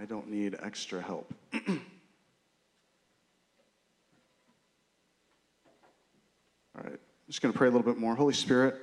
[0.00, 1.34] I don't need extra help.
[1.54, 1.60] All
[6.76, 8.14] right, I'm just going to pray a little bit more.
[8.14, 8.76] Holy Spirit,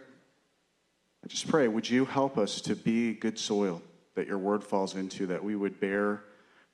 [1.24, 3.82] I just pray, would you help us to be good soil
[4.16, 6.22] that your word falls into, that we would bear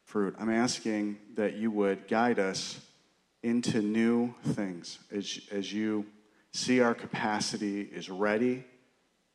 [0.03, 0.35] fruit?
[0.39, 2.79] I'm asking that you would guide us
[3.43, 6.05] into new things as, as you
[6.51, 8.63] see our capacity is ready,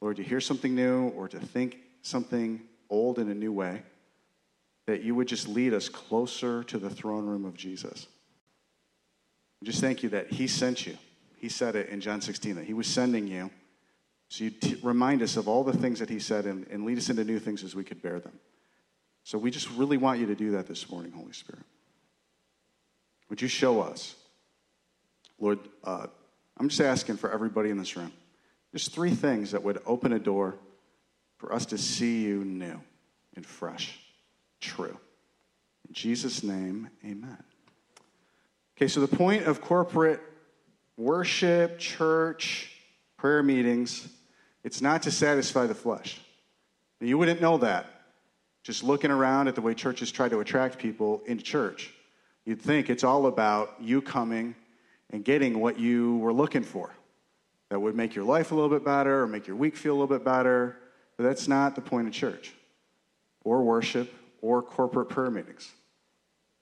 [0.01, 2.61] Lord, to hear something new or to think something
[2.91, 3.83] old in a new way,
[4.87, 8.07] that you would just lead us closer to the throne room of Jesus.
[9.63, 10.97] Just thank you that He sent you.
[11.39, 13.51] He said it in John 16 that He was sending you.
[14.29, 16.99] So you t- remind us of all the things that He said and, and lead
[16.99, 18.39] us into new things as we could bear them.
[19.25, 21.65] So we just really want you to do that this morning, Holy Spirit.
[23.29, 24.15] Would you show us?
[25.39, 26.07] Lord, uh,
[26.59, 28.13] I'm just asking for everybody in this room.
[28.73, 30.55] Just three things that would open a door
[31.39, 32.81] for us to see you new
[33.35, 33.99] and fresh,
[34.61, 34.99] true.
[35.89, 37.43] In Jesus' name, amen.
[38.77, 40.21] Okay, so the point of corporate
[40.97, 42.73] worship, church,
[43.17, 44.09] prayer meetings,
[44.65, 46.21] it's not to satisfy the flesh.
[47.01, 47.87] You wouldn't know that
[48.63, 51.93] just looking around at the way churches try to attract people into church.
[52.45, 54.57] You'd think it's all about you coming
[55.11, 56.91] and getting what you were looking for.
[57.69, 59.99] That would make your life a little bit better or make your week feel a
[59.99, 60.77] little bit better.
[61.17, 62.53] But that's not the point of church
[63.45, 64.13] or worship
[64.47, 65.73] or corporate prayer meetings.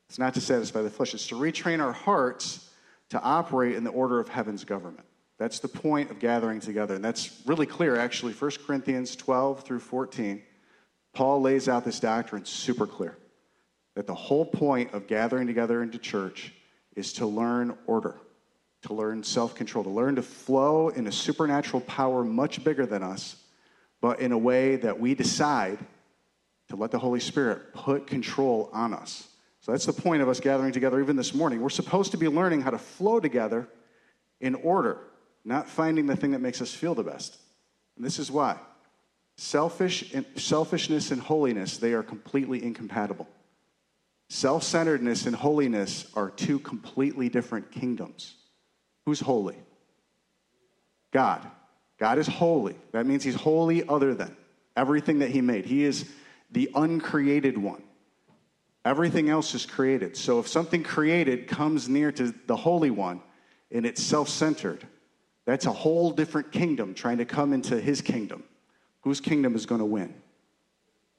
[0.08, 2.70] It's not to satisfy the flesh, it's to retrain our hearts
[3.10, 5.06] to operate in the order of heaven's government.
[5.38, 6.94] That's the point of gathering together.
[6.94, 8.32] And that's really clear, actually.
[8.32, 10.42] 1 Corinthians 12 through 14,
[11.12, 13.18] Paul lays out this doctrine super clear
[13.94, 16.52] that the whole point of gathering together into church
[16.96, 18.14] is to learn order,
[18.82, 23.02] to learn self control, to learn to flow in a supernatural power much bigger than
[23.02, 23.36] us,
[24.00, 25.78] but in a way that we decide
[26.74, 29.28] to let the Holy Spirit put control on us.
[29.60, 31.60] So that's the point of us gathering together even this morning.
[31.60, 33.68] We're supposed to be learning how to flow together
[34.40, 34.98] in order,
[35.44, 37.38] not finding the thing that makes us feel the best.
[37.96, 38.58] And this is why.
[39.36, 43.28] Selfish and, selfishness and holiness, they are completely incompatible.
[44.28, 48.34] Self centeredness and holiness are two completely different kingdoms.
[49.06, 49.56] Who's holy?
[51.12, 51.46] God.
[51.98, 52.74] God is holy.
[52.92, 54.36] That means he's holy other than
[54.76, 55.64] everything that he made.
[55.64, 56.10] He is
[56.50, 57.82] the uncreated one.
[58.84, 60.16] Everything else is created.
[60.16, 63.22] So if something created comes near to the Holy One
[63.70, 64.86] and it's self centered,
[65.46, 68.44] that's a whole different kingdom trying to come into his kingdom.
[69.02, 70.14] Whose kingdom is going to win?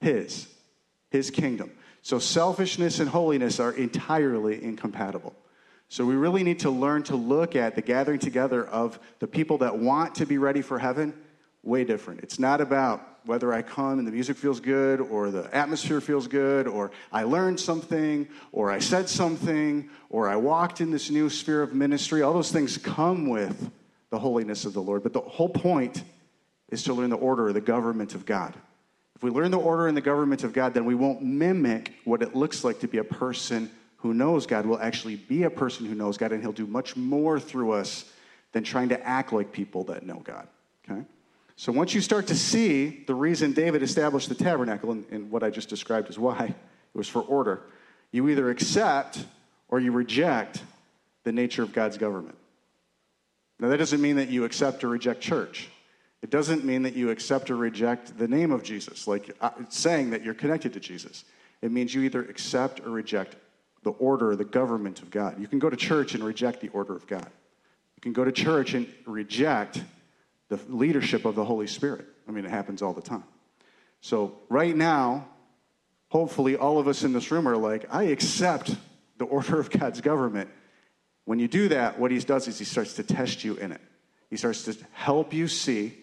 [0.00, 0.48] His.
[1.10, 1.70] His kingdom.
[2.02, 5.34] So selfishness and holiness are entirely incompatible.
[5.88, 9.58] So we really need to learn to look at the gathering together of the people
[9.58, 11.14] that want to be ready for heaven
[11.62, 12.20] way different.
[12.20, 16.28] It's not about whether I come and the music feels good or the atmosphere feels
[16.28, 21.28] good or I learned something or I said something or I walked in this new
[21.28, 22.22] sphere of ministry.
[22.22, 23.70] All those things come with
[24.10, 25.02] the holiness of the Lord.
[25.02, 26.02] But the whole point
[26.70, 28.54] is to learn the order, the government of God.
[29.16, 32.22] If we learn the order and the government of God, then we won't mimic what
[32.22, 34.66] it looks like to be a person who knows God.
[34.66, 38.04] We'll actually be a person who knows God, and He'll do much more through us
[38.52, 40.46] than trying to act like people that know God.
[40.88, 41.02] Okay?
[41.56, 45.42] So once you start to see the reason David established the tabernacle, and, and what
[45.42, 46.44] I just described is why,
[46.94, 47.62] it was for order,
[48.12, 49.24] you either accept
[49.68, 50.62] or you reject
[51.24, 52.36] the nature of God's government.
[53.58, 55.70] Now, that doesn't mean that you accept or reject church.
[56.22, 60.10] It doesn't mean that you accept or reject the name of Jesus, like uh, saying
[60.10, 61.24] that you're connected to Jesus.
[61.62, 63.36] It means you either accept or reject
[63.82, 65.40] the order, the government of God.
[65.40, 67.26] You can go to church and reject the order of God.
[67.96, 69.82] You can go to church and reject
[70.48, 72.06] the leadership of the Holy Spirit.
[72.28, 73.24] I mean, it happens all the time.
[74.00, 75.28] So, right now,
[76.08, 78.74] hopefully, all of us in this room are like, I accept
[79.18, 80.50] the order of God's government.
[81.24, 83.80] When you do that, what he does is he starts to test you in it.
[84.30, 85.94] He starts to help you see.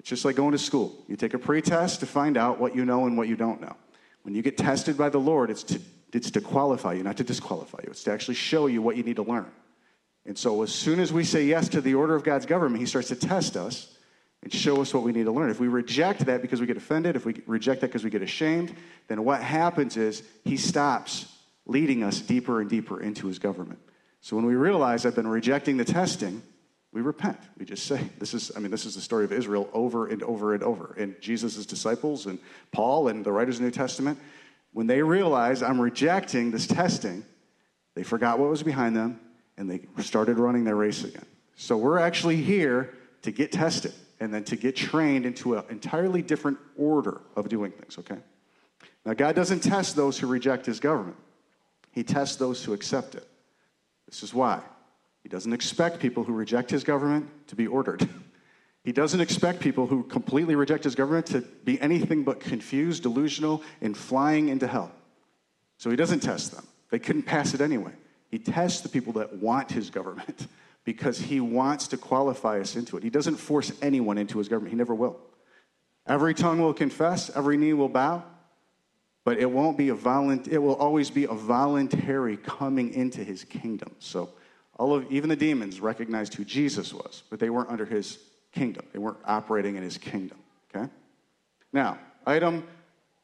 [0.00, 1.04] It's just like going to school.
[1.08, 3.76] You take a pretest to find out what you know and what you don't know.
[4.22, 5.80] When you get tested by the Lord, it's to,
[6.12, 7.90] it's to qualify you, not to disqualify you.
[7.90, 9.50] It's to actually show you what you need to learn.
[10.28, 12.86] And so, as soon as we say yes to the order of God's government, He
[12.86, 13.96] starts to test us
[14.42, 15.48] and show us what we need to learn.
[15.48, 18.20] If we reject that because we get offended, if we reject that because we get
[18.20, 18.74] ashamed,
[19.08, 21.34] then what happens is He stops
[21.64, 23.78] leading us deeper and deeper into His government.
[24.20, 26.42] So, when we realize I've been rejecting the testing,
[26.92, 27.38] we repent.
[27.56, 30.22] We just say, this is, I mean, this is the story of Israel over and
[30.22, 30.94] over and over.
[30.98, 32.38] And Jesus' disciples and
[32.70, 34.18] Paul and the writers of the New Testament,
[34.74, 37.24] when they realize I'm rejecting this testing,
[37.94, 39.20] they forgot what was behind them
[39.58, 41.26] and they started running their race again.
[41.56, 46.22] So we're actually here to get tested and then to get trained into an entirely
[46.22, 48.18] different order of doing things, okay?
[49.04, 51.16] Now, God doesn't test those who reject his government,
[51.90, 53.26] he tests those who accept it.
[54.06, 54.62] This is why.
[55.22, 58.08] He doesn't expect people who reject his government to be ordered.
[58.84, 63.62] He doesn't expect people who completely reject his government to be anything but confused, delusional,
[63.82, 64.90] and flying into hell.
[65.76, 66.66] So he doesn't test them.
[66.88, 67.92] They couldn't pass it anyway.
[68.30, 70.46] He tests the people that want his government
[70.84, 73.02] because he wants to qualify us into it.
[73.02, 75.18] He doesn't force anyone into his government, he never will.
[76.06, 78.24] Every tongue will confess, every knee will bow,
[79.24, 83.44] but it won't be a violent, it will always be a voluntary coming into his
[83.44, 83.94] kingdom.
[83.98, 84.30] So
[84.78, 88.18] all of even the demons recognized who Jesus was, but they weren't under his
[88.52, 88.86] kingdom.
[88.92, 90.38] They weren't operating in his kingdom.
[90.74, 90.88] Okay?
[91.72, 92.66] Now, item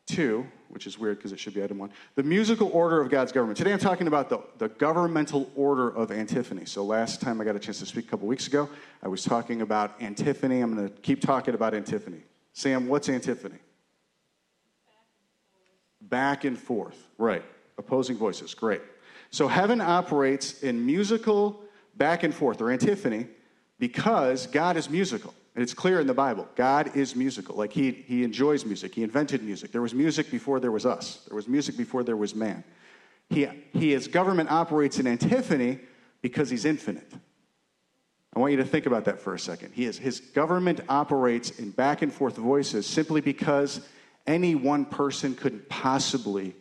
[0.06, 3.32] two, which is weird because it should be item one, the musical order of God's
[3.32, 3.56] government.
[3.56, 6.64] Today I'm talking about the, the governmental order of antiphony.
[6.64, 8.68] So last time I got a chance to speak a couple weeks ago,
[9.02, 10.60] I was talking about antiphony.
[10.60, 12.22] I'm going to keep talking about antiphony.
[12.52, 13.58] Sam, what's antiphony?
[16.00, 17.08] Back and forth.
[17.18, 17.44] Right.
[17.78, 18.54] Opposing voices.
[18.54, 18.82] Great.
[19.30, 21.60] So heaven operates in musical
[21.96, 23.26] back and forth, or antiphony,
[23.78, 25.34] because God is musical.
[25.54, 26.48] And it's clear in the Bible.
[26.56, 27.56] God is musical.
[27.56, 28.94] Like he, he enjoys music.
[28.94, 29.70] He invented music.
[29.70, 31.20] There was music before there was us.
[31.28, 32.64] There was music before there was man.
[33.30, 35.78] He, he his government operates in antiphony
[36.22, 37.10] because he's infinite.
[38.34, 39.72] I want you to think about that for a second.
[39.74, 43.80] He is, his government operates in back and forth voices simply because
[44.26, 46.56] any one person couldn't possibly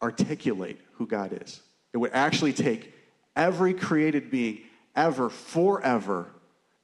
[0.00, 1.60] articulate who God is.
[1.92, 2.94] It would actually take
[3.34, 4.60] every created being
[4.94, 6.28] ever, forever,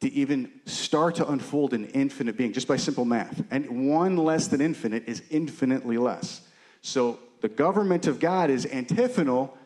[0.05, 3.43] to even start to unfold an infinite being just by simple math.
[3.51, 6.43] And one less than infinite is infinitely less.
[6.83, 9.57] So the government of God is antiphonal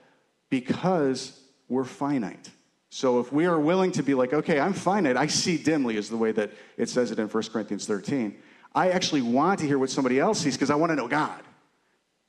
[0.48, 2.50] because we're finite.
[2.88, 6.08] So if we are willing to be like, okay, I'm finite, I see dimly, is
[6.08, 8.38] the way that it says it in 1 Corinthians 13.
[8.76, 11.42] I actually want to hear what somebody else sees because I want to know God.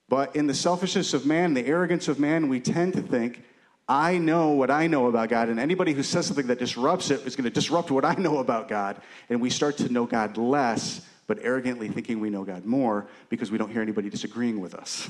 [0.07, 3.43] But in the selfishness of man, the arrogance of man, we tend to think
[3.89, 7.25] I know what I know about God, and anybody who says something that disrupts it
[7.25, 10.37] is going to disrupt what I know about God, and we start to know God
[10.37, 14.75] less, but arrogantly thinking we know God more because we don't hear anybody disagreeing with
[14.75, 15.09] us.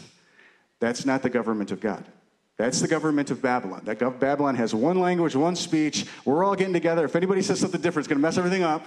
[0.79, 2.05] That's not the government of God.
[2.55, 3.81] That's the government of Babylon.
[3.83, 6.05] That gov- Babylon has one language, one speech.
[6.23, 7.03] We're all getting together.
[7.03, 8.85] If anybody says something different, it's going to mess everything up.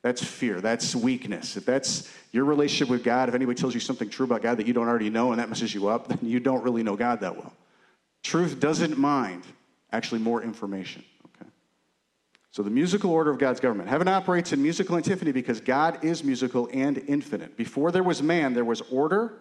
[0.00, 0.62] That's fear.
[0.62, 1.56] That's weakness.
[1.56, 4.66] If that's your relationship with God, if anybody tells you something true about God that
[4.66, 7.20] you don't already know and that messes you up, then you don't really know God
[7.20, 7.52] that well.
[8.22, 9.44] Truth doesn't mind
[9.92, 11.04] actually more information.
[11.26, 11.48] Okay?
[12.50, 13.88] So the musical order of God's government.
[13.88, 17.56] Heaven operates in musical antiphony because God is musical and infinite.
[17.56, 19.34] Before there was man, there was order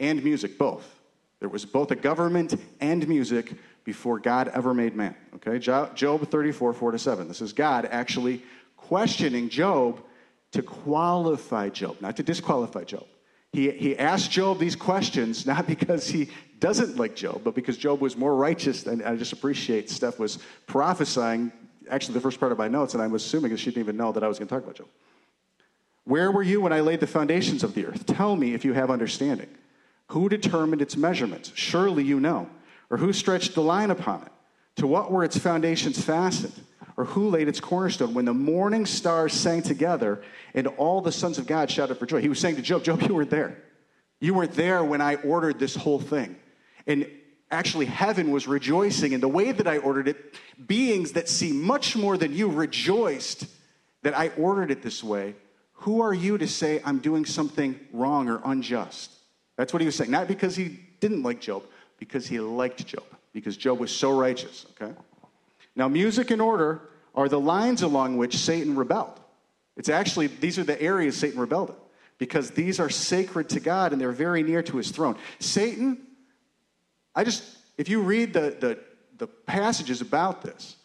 [0.00, 1.00] and music, both.
[1.40, 3.52] There was both a government and music
[3.84, 5.14] before God ever made man.
[5.36, 5.58] Okay?
[5.58, 7.28] Job 34, 4 to 7.
[7.28, 8.42] This is God actually
[8.76, 10.02] questioning Job
[10.52, 13.06] to qualify Job, not to disqualify Job.
[13.54, 16.28] He, he asked Job these questions not because he
[16.58, 18.84] doesn't like Job, but because Job was more righteous.
[18.84, 21.52] And I just appreciate Steph was prophesying,
[21.88, 24.10] actually, the first part of my notes, and I'm assuming that she didn't even know
[24.10, 24.88] that I was going to talk about Job.
[26.02, 28.06] Where were you when I laid the foundations of the earth?
[28.06, 29.48] Tell me if you have understanding.
[30.08, 31.52] Who determined its measurements?
[31.54, 32.50] Surely you know.
[32.90, 34.32] Or who stretched the line upon it?
[34.76, 36.60] To what were its foundations fastened?
[36.96, 38.14] Or who laid its cornerstone?
[38.14, 40.22] When the morning stars sang together
[40.54, 42.20] and all the sons of God shouted for joy.
[42.20, 43.58] He was saying to Job, Job, you weren't there.
[44.20, 46.36] You weren't there when I ordered this whole thing.
[46.86, 47.10] And
[47.50, 50.34] actually, heaven was rejoicing in the way that I ordered it.
[50.66, 53.46] Beings that see much more than you rejoiced
[54.02, 55.34] that I ordered it this way.
[55.78, 59.10] Who are you to say I'm doing something wrong or unjust?
[59.56, 60.10] That's what he was saying.
[60.10, 61.64] Not because he didn't like Job,
[61.98, 64.94] because he liked Job, because Job was so righteous, okay?
[65.76, 66.80] Now, music and order
[67.14, 69.20] are the lines along which Satan rebelled.
[69.76, 71.76] It's actually, these are the areas Satan rebelled in,
[72.18, 75.16] because these are sacred to God and they're very near to his throne.
[75.38, 76.06] Satan
[77.14, 77.44] I just,
[77.78, 78.78] if you read the, the,
[79.18, 80.76] the passages about this,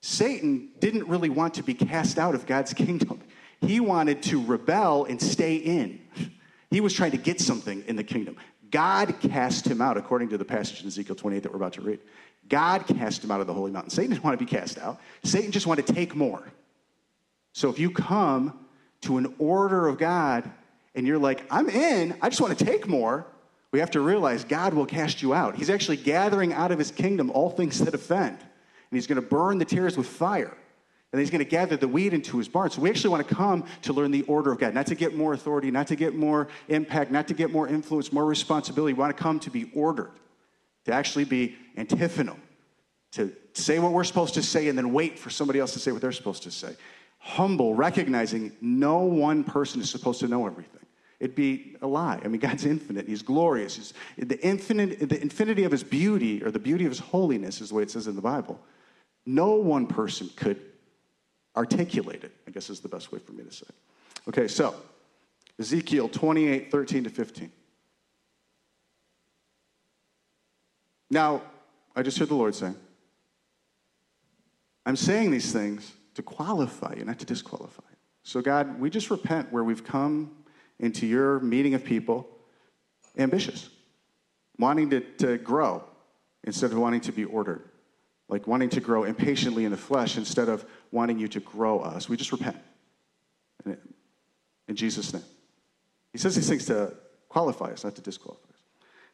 [0.00, 3.20] Satan didn't really want to be cast out of God's kingdom.
[3.60, 6.00] He wanted to rebel and stay in.
[6.70, 8.36] He was trying to get something in the kingdom.
[8.70, 11.80] God cast him out, according to the passage in Ezekiel 28 that we're about to
[11.80, 12.00] read.
[12.48, 13.90] God cast him out of the holy mountain.
[13.90, 15.00] Satan didn't want to be cast out.
[15.22, 16.42] Satan just wanted to take more.
[17.52, 18.58] So if you come
[19.02, 20.50] to an order of God
[20.94, 23.26] and you're like, I'm in, I just want to take more,
[23.70, 25.56] we have to realize God will cast you out.
[25.56, 28.38] He's actually gathering out of his kingdom all things that offend.
[28.38, 30.56] And he's going to burn the tares with fire.
[31.12, 32.70] And he's going to gather the wheat into his barn.
[32.70, 35.16] So we actually want to come to learn the order of God, not to get
[35.16, 38.94] more authority, not to get more impact, not to get more influence, more responsibility.
[38.94, 40.10] We want to come to be ordered,
[40.84, 42.36] to actually be antiphonal,
[43.12, 45.92] to say what we're supposed to say and then wait for somebody else to say
[45.92, 46.76] what they're supposed to say.
[47.18, 50.80] Humble, recognizing no one person is supposed to know everything.
[51.20, 52.20] It'd be a lie.
[52.22, 53.08] I mean, God's infinite.
[53.08, 53.76] He's glorious.
[53.76, 57.70] He's, the, infinite, the infinity of his beauty, or the beauty of his holiness, is
[57.70, 58.60] the way it says in the Bible.
[59.24, 60.60] No one person could
[61.56, 63.66] articulate it, I guess is the best way for me to say.
[64.28, 64.74] Okay, so
[65.58, 67.52] Ezekiel 28 13 to 15.
[71.10, 71.42] Now,
[71.94, 72.76] I just heard the Lord saying,
[74.86, 77.82] I'm saying these things to qualify you, not to disqualify.
[78.22, 80.30] So, God, we just repent where we've come
[80.78, 82.28] into your meeting of people
[83.16, 83.68] ambitious,
[84.58, 85.84] wanting to, to grow
[86.42, 87.68] instead of wanting to be ordered,
[88.28, 92.08] like wanting to grow impatiently in the flesh instead of wanting you to grow us.
[92.08, 92.56] We just repent.
[94.66, 95.22] In Jesus' name.
[96.12, 96.94] He says these things to
[97.28, 98.62] qualify us, not to disqualify us.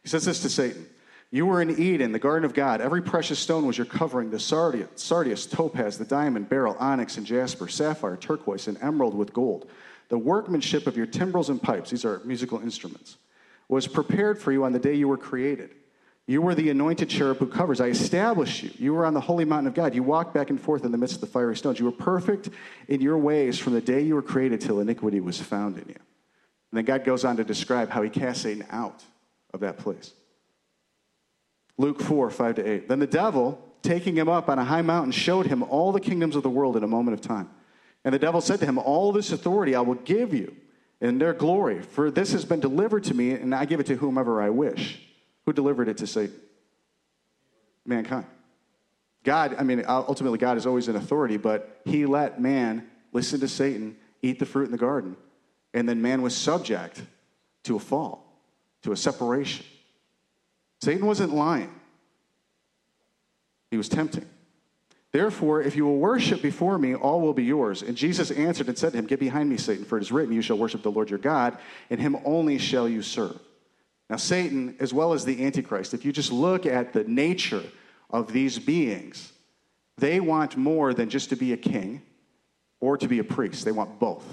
[0.03, 0.87] He says this to Satan
[1.33, 2.81] you were in Eden, the garden of God.
[2.81, 7.27] Every precious stone was your covering the sardius, sardius, topaz, the diamond, beryl, onyx, and
[7.27, 9.71] jasper, sapphire, turquoise, and emerald with gold.
[10.09, 13.17] The workmanship of your timbrels and pipes, these are musical instruments,
[13.69, 15.71] was prepared for you on the day you were created.
[16.27, 17.81] You were the anointed cherub who covers.
[17.81, 18.71] I established you.
[18.77, 19.95] You were on the holy mountain of God.
[19.95, 21.79] You walked back and forth in the midst of the fiery stones.
[21.79, 22.51] You were perfect
[22.89, 25.97] in your ways from the day you were created till iniquity was found in you.
[25.97, 29.03] And then God goes on to describe how he cast Satan out
[29.53, 30.13] of that place.
[31.81, 32.89] Luke 4, 5 to 8.
[32.89, 36.37] Then the devil, taking him up on a high mountain, showed him all the kingdoms
[36.37, 37.49] of the world in a moment of time.
[38.05, 40.55] And the devil said to him, All this authority I will give you
[41.01, 43.97] in their glory, for this has been delivered to me, and I give it to
[43.97, 45.01] whomever I wish.
[45.47, 46.39] Who delivered it to Satan?
[47.87, 48.27] Mankind.
[49.25, 53.49] God, I mean, ultimately, God is always in authority, but he let man listen to
[53.49, 55.17] Satan, eat the fruit in the garden,
[55.73, 57.03] and then man was subject
[57.65, 58.39] to a fall,
[58.83, 59.65] to a separation.
[60.81, 61.73] Satan wasn't lying,
[63.71, 64.29] he was tempting.
[65.13, 67.83] Therefore, if you will worship before me, all will be yours.
[67.83, 70.33] And Jesus answered and said to him, Get behind me, Satan, for it is written,
[70.33, 71.59] You shall worship the Lord your God,
[71.91, 73.39] and him only shall you serve.
[74.09, 77.63] Now, Satan, as well as the Antichrist, if you just look at the nature
[78.09, 79.33] of these beings,
[79.99, 82.03] they want more than just to be a king
[82.81, 83.65] or to be a priest.
[83.65, 84.25] They want both.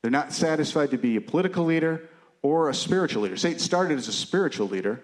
[0.00, 2.08] They're not satisfied to be a political leader
[2.40, 3.36] or a spiritual leader.
[3.36, 5.00] Satan started as a spiritual leader,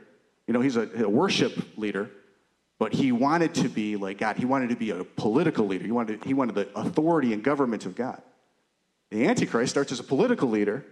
[0.49, 2.11] you know, he's a, a worship leader,
[2.79, 4.39] but he wanted to be like God.
[4.39, 5.85] He wanted to be a political leader.
[5.85, 8.23] He wanted, he wanted the authority and government of God.
[9.11, 10.87] The Antichrist starts as a political leader,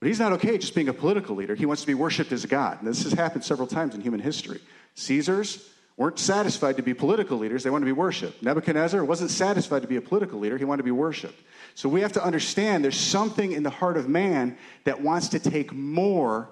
[0.00, 1.54] but he's not okay just being a political leader.
[1.54, 2.78] He wants to be worshiped as God.
[2.78, 4.60] And this has happened several times in human history.
[4.94, 5.68] Caesars
[5.98, 8.42] weren't satisfied to be political leaders, they wanted to be worshiped.
[8.42, 11.40] Nebuchadnezzar wasn't satisfied to be a political leader, he wanted to be worshiped.
[11.74, 15.38] So we have to understand there's something in the heart of man that wants to
[15.38, 16.48] take more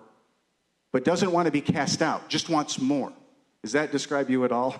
[0.93, 3.13] but doesn't want to be cast out, just wants more.
[3.63, 4.77] Does that describe you at all?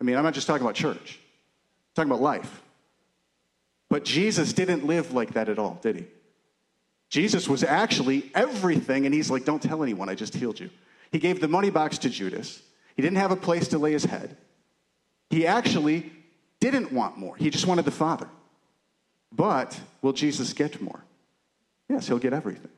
[0.00, 2.62] I mean, I'm not just talking about church, I'm talking about life.
[3.88, 6.06] But Jesus didn't live like that at all, did he?
[7.08, 10.70] Jesus was actually everything, and he's like, Don't tell anyone, I just healed you.
[11.12, 12.60] He gave the money box to Judas.
[12.96, 14.36] He didn't have a place to lay his head.
[15.30, 16.10] He actually
[16.58, 18.28] didn't want more, he just wanted the Father.
[19.30, 21.04] But will Jesus get more?
[21.88, 22.70] Yes, he'll get everything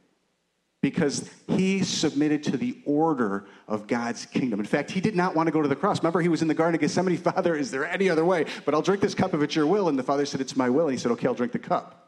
[0.80, 4.60] because he submitted to the order of God's kingdom.
[4.60, 5.98] In fact, he did not want to go to the cross.
[5.98, 8.46] Remember, he was in the Garden of Gethsemane, Father, is there any other way?
[8.64, 9.88] But I'll drink this cup if it's your will.
[9.88, 10.86] And the Father said, It's my will.
[10.86, 12.04] And he said, Okay, I'll drink the cup.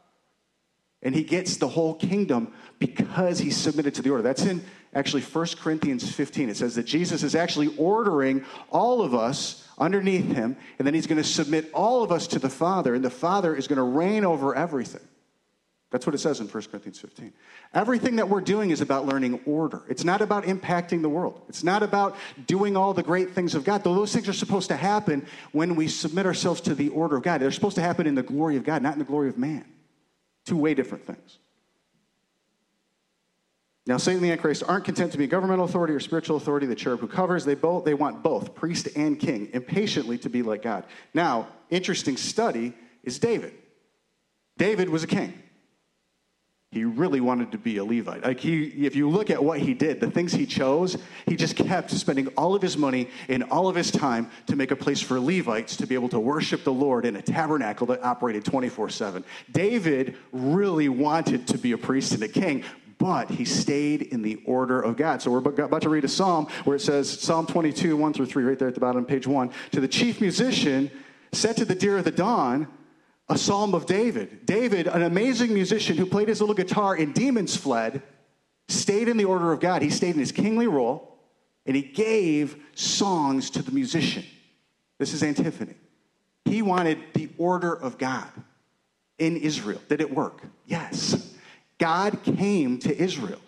[1.03, 4.21] And he gets the whole kingdom because he submitted to the order.
[4.23, 4.63] That's in
[4.93, 6.49] actually 1 Corinthians 15.
[6.49, 11.07] It says that Jesus is actually ordering all of us underneath him, and then he's
[11.07, 13.83] going to submit all of us to the Father, and the Father is going to
[13.83, 15.01] reign over everything.
[15.91, 17.33] That's what it says in 1 Corinthians 15.
[17.73, 19.81] Everything that we're doing is about learning order.
[19.89, 21.41] It's not about impacting the world.
[21.49, 22.15] It's not about
[22.47, 23.83] doing all the great things of God.
[23.83, 27.23] Though those things are supposed to happen when we submit ourselves to the order of
[27.23, 27.41] God.
[27.41, 29.65] They're supposed to happen in the glory of God, not in the glory of man.
[30.45, 31.39] Two way different things.
[33.85, 36.75] Now, Satan and the Antichrist aren't content to be governmental authority or spiritual authority, the
[36.75, 37.43] cherub who covers.
[37.43, 40.85] They, both, they want both, priest and king, impatiently to be like God.
[41.13, 43.53] Now, interesting study is David.
[44.57, 45.33] David was a king
[46.71, 48.23] he really wanted to be a Levite.
[48.23, 51.57] Like he, if you look at what he did, the things he chose, he just
[51.57, 55.01] kept spending all of his money and all of his time to make a place
[55.01, 58.87] for Levites to be able to worship the Lord in a tabernacle that operated 24
[58.87, 59.25] 7.
[59.51, 62.63] David really wanted to be a priest and a king,
[62.97, 65.21] but he stayed in the order of God.
[65.21, 68.45] So we're about to read a psalm where it says, Psalm 22, 1 through 3,
[68.45, 69.51] right there at the bottom, page 1.
[69.73, 70.89] To the chief musician,
[71.33, 72.67] set to the deer of the dawn,
[73.31, 74.45] a psalm of David.
[74.45, 78.03] David, an amazing musician who played his little guitar and demons fled,
[78.67, 79.81] stayed in the order of God.
[79.81, 81.17] He stayed in his kingly role
[81.65, 84.25] and he gave songs to the musician.
[84.99, 85.75] This is antiphony.
[86.43, 88.27] He wanted the order of God
[89.17, 89.81] in Israel.
[89.87, 90.41] Did it work?
[90.65, 91.33] Yes.
[91.77, 93.39] God came to Israel.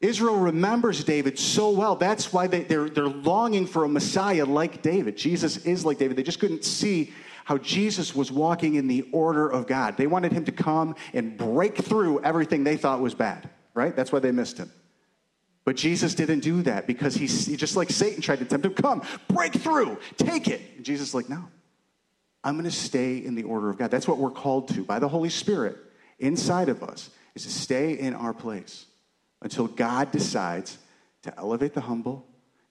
[0.00, 1.96] Israel remembers David so well.
[1.96, 5.16] That's why they, they're, they're longing for a Messiah like David.
[5.16, 6.16] Jesus is like David.
[6.16, 7.12] They just couldn't see
[7.44, 9.96] how Jesus was walking in the order of God.
[9.96, 13.94] They wanted him to come and break through everything they thought was bad, right?
[13.94, 14.72] That's why they missed him.
[15.64, 19.02] But Jesus didn't do that because he, just like Satan tried to tempt him, come,
[19.28, 20.60] break through, take it.
[20.76, 21.44] And Jesus is like, no,
[22.42, 23.90] I'm going to stay in the order of God.
[23.90, 25.78] That's what we're called to by the Holy Spirit
[26.18, 28.86] inside of us, is to stay in our place
[29.42, 30.78] until God decides
[31.22, 32.26] to elevate the humble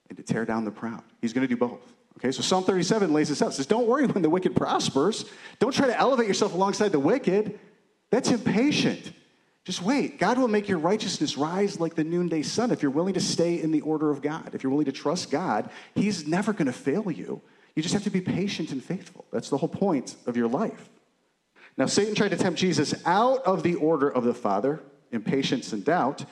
[0.08, 1.02] and to tear down the proud.
[1.20, 1.80] He's going to do both.
[2.18, 3.48] Okay, so Psalm 37 lays this out.
[3.50, 5.24] It says, Don't worry when the wicked prospers.
[5.58, 7.58] Don't try to elevate yourself alongside the wicked.
[8.10, 9.12] That's impatient.
[9.64, 10.18] Just wait.
[10.18, 13.60] God will make your righteousness rise like the noonday sun if you're willing to stay
[13.60, 14.50] in the order of God.
[14.54, 17.40] If you're willing to trust God, He's never going to fail you.
[17.74, 19.24] You just have to be patient and faithful.
[19.32, 20.90] That's the whole point of your life.
[21.76, 24.80] Now, Satan tried to tempt Jesus out of the order of the Father,
[25.10, 26.24] impatience and doubt,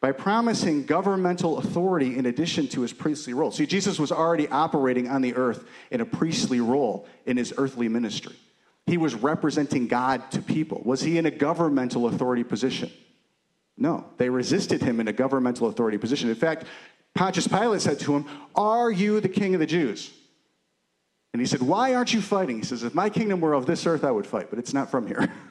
[0.00, 3.50] by promising governmental authority in addition to his priestly role.
[3.50, 7.88] See, Jesus was already operating on the earth in a priestly role in his earthly
[7.88, 8.34] ministry.
[8.86, 10.80] He was representing God to people.
[10.84, 12.90] Was he in a governmental authority position?
[13.76, 16.28] No, they resisted him in a governmental authority position.
[16.28, 16.64] In fact,
[17.14, 20.12] Pontius Pilate said to him, Are you the king of the Jews?
[21.32, 22.58] And he said, Why aren't you fighting?
[22.58, 24.90] He says, If my kingdom were of this earth, I would fight, but it's not
[24.90, 25.32] from here.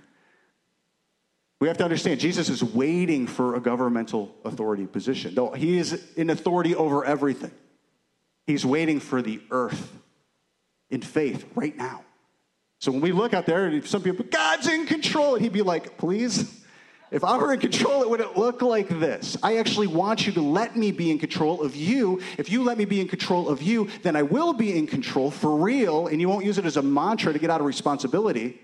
[1.60, 5.36] we have to understand, Jesus is waiting for a governmental authority position.
[5.36, 7.51] Though he is in authority over everything,
[8.48, 9.94] he's waiting for the earth
[10.89, 12.04] in faith right now.
[12.80, 15.62] So when we look out there, and some people, God's in control, and he'd be
[15.62, 16.56] like, Please.
[17.12, 19.36] If I were in control, it wouldn't look like this.
[19.42, 22.22] I actually want you to let me be in control of you.
[22.38, 25.32] If you let me be in control of you, then I will be in control
[25.32, 28.62] for real, and you won't use it as a mantra to get out of responsibility.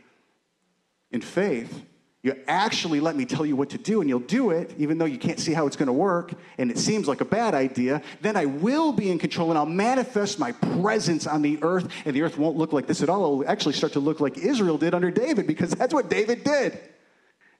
[1.10, 1.82] In faith,
[2.26, 5.06] you actually let me tell you what to do, and you'll do it, even though
[5.06, 8.02] you can't see how it's going to work, and it seems like a bad idea.
[8.22, 12.16] Then I will be in control, and I'll manifest my presence on the earth, and
[12.16, 13.42] the earth won't look like this at all.
[13.42, 16.80] It'll actually start to look like Israel did under David, because that's what David did.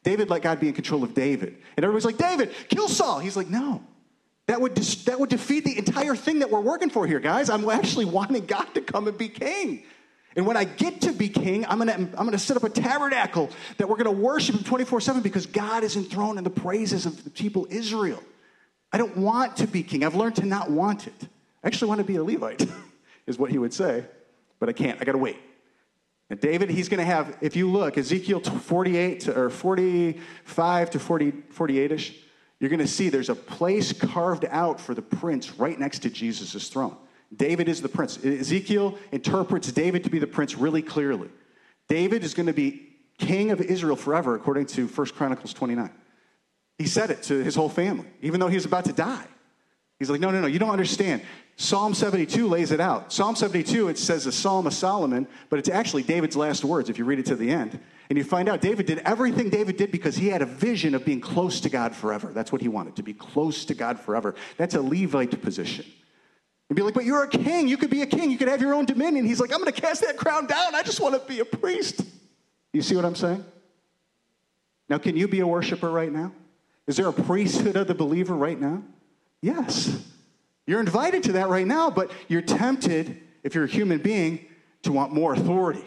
[0.02, 1.58] David let God be in control of David.
[1.78, 3.20] And everybody's like, David, kill Saul.
[3.20, 3.84] He's like, no.
[4.48, 7.52] That would, that would defeat the entire thing that we're working for here, guys.
[7.52, 9.84] I'm actually wanting God to come and be king.
[10.36, 13.50] And when I get to be king, I'm gonna, I'm gonna set up a tabernacle
[13.78, 17.24] that we're gonna worship him 24 7 because God is enthroned in the praises of
[17.24, 18.22] the people Israel.
[18.92, 20.04] I don't want to be king.
[20.04, 21.28] I've learned to not want it.
[21.64, 22.68] I actually want to be a Levite,
[23.28, 24.06] is what he would say,
[24.60, 25.02] but I can't.
[25.02, 25.38] I gotta wait.
[26.30, 31.32] And David, he's to have, if you look, Ezekiel 48 to, or 45 to 40,
[31.50, 32.16] 48 ish,
[32.60, 36.68] you're to see there's a place carved out for the prince right next to Jesus'
[36.70, 36.98] throne.
[37.36, 38.24] David is the prince.
[38.24, 41.30] Ezekiel interprets David to be the prince really clearly.
[41.88, 45.90] David is going to be king of Israel forever, according to 1 Chronicles 29.
[46.78, 49.26] He said it to his whole family, even though he was about to die.
[50.00, 51.22] He's like, no, no, no, you don't understand.
[51.56, 53.14] Psalm 72 lays it out.
[53.14, 56.98] Psalm 72, it says a psalm of Solomon, but it's actually David's last words if
[56.98, 57.80] you read it to the end.
[58.10, 61.06] And you find out David did everything David did because he had a vision of
[61.06, 62.32] being close to God forever.
[62.34, 64.36] That's what he wanted, to be close to God forever.
[64.58, 65.86] That's a Levite position.
[66.70, 67.68] And be like, but you're a king.
[67.68, 68.32] You could be a king.
[68.32, 69.26] You could have your own dominion.
[69.26, 70.74] He's like, I'm going to cast that crown down.
[70.74, 72.02] I just want to be a priest.
[72.74, 73.46] You see what I'm saying?
[74.90, 76.32] Now, can you be a worshiper right now?
[76.88, 78.84] Is there a priesthood of the believer right now?
[79.42, 80.04] Yes.
[80.68, 84.46] You're invited to that right now, but you're tempted, if you're a human being,
[84.84, 85.86] to want more authority,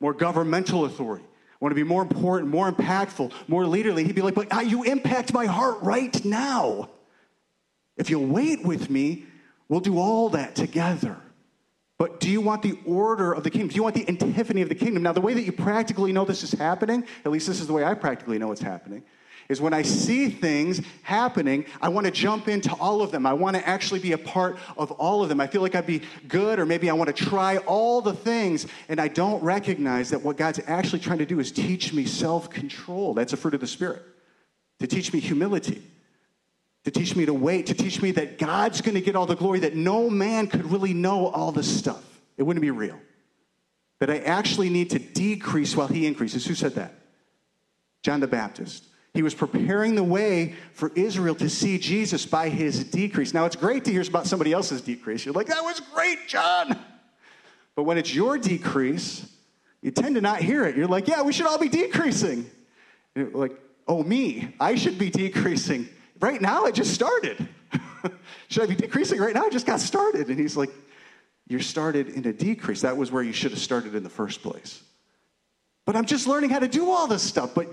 [0.00, 1.24] more governmental authority.
[1.60, 4.04] Want to be more important, more impactful, more leaderly.
[4.04, 6.90] He'd be like, but ah, you impact my heart right now.
[7.96, 9.26] If you'll wait with me,
[9.72, 11.16] we'll do all that together.
[11.96, 13.68] But do you want the order of the kingdom?
[13.68, 15.02] Do you want the antiphony of the kingdom?
[15.02, 17.72] Now, the way that you practically know this is happening, at least this is the
[17.72, 19.02] way I practically know it's happening,
[19.48, 23.24] is when I see things happening, I want to jump into all of them.
[23.24, 25.40] I want to actually be a part of all of them.
[25.40, 28.66] I feel like I'd be good, or maybe I want to try all the things,
[28.90, 32.50] and I don't recognize that what God's actually trying to do is teach me self
[32.50, 33.14] control.
[33.14, 34.02] That's a fruit of the Spirit.
[34.80, 35.82] To teach me humility,
[36.84, 39.36] to teach me to wait, to teach me that God's going to get all the
[39.36, 42.02] glory, that no man could really know all this stuff.
[42.36, 42.98] It wouldn't be real.
[44.00, 46.44] That I actually need to decrease while He increases.
[46.46, 46.94] Who said that?
[48.02, 48.84] John the Baptist.
[49.14, 53.34] He was preparing the way for Israel to see Jesus by his decrease.
[53.34, 55.26] Now, it's great to hear about somebody else's decrease.
[55.26, 56.78] You're like, that was great, John.
[57.74, 59.26] But when it's your decrease,
[59.82, 60.76] you tend to not hear it.
[60.76, 62.50] You're like, yeah, we should all be decreasing.
[63.14, 63.52] like,
[63.86, 65.88] oh, me, I should be decreasing.
[66.22, 67.48] Right now, I just started.
[68.48, 69.42] should I be decreasing right now?
[69.42, 70.28] I just got started.
[70.28, 70.70] And he's like,
[71.48, 72.82] you're started in a decrease.
[72.82, 74.84] That was where you should have started in the first place.
[75.84, 77.56] But I'm just learning how to do all this stuff.
[77.56, 77.68] But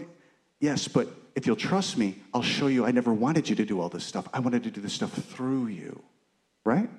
[0.60, 3.80] yes, but if you'll trust me, I'll show you I never wanted you to do
[3.80, 4.28] all this stuff.
[4.34, 6.02] I wanted to do this stuff through you.
[6.66, 6.90] Right?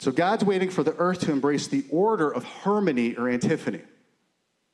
[0.00, 3.80] So God's waiting for the earth to embrace the order of harmony or antiphony.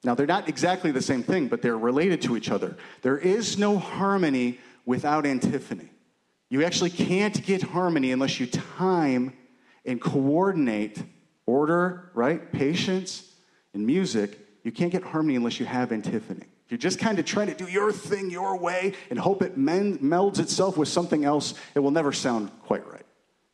[0.05, 2.77] Now, they're not exactly the same thing, but they're related to each other.
[3.03, 5.88] There is no harmony without antiphony.
[6.49, 9.33] You actually can't get harmony unless you time
[9.85, 11.03] and coordinate
[11.47, 12.53] order, right?
[12.53, 13.33] Patience
[13.75, 14.38] and music.
[14.65, 16.47] You can't get harmony unless you have antiphony.
[16.65, 19.59] If you're just kind of trying to do your thing your way and hope it
[19.59, 23.07] melds itself with something else, it will never sound quite right.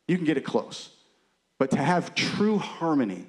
[0.07, 0.91] You can get it close.
[1.59, 3.27] But to have true harmony,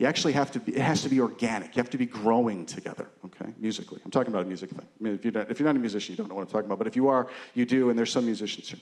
[0.00, 1.76] you actually have to be, it has to be organic.
[1.76, 4.00] You have to be growing together, okay, musically.
[4.02, 4.80] I'm talking about a music thing.
[4.80, 6.46] I mean, if you're, not, if you're not a musician, you don't know what I'm
[6.46, 6.78] talking about.
[6.78, 8.80] But if you are, you do, and there's some musicians here.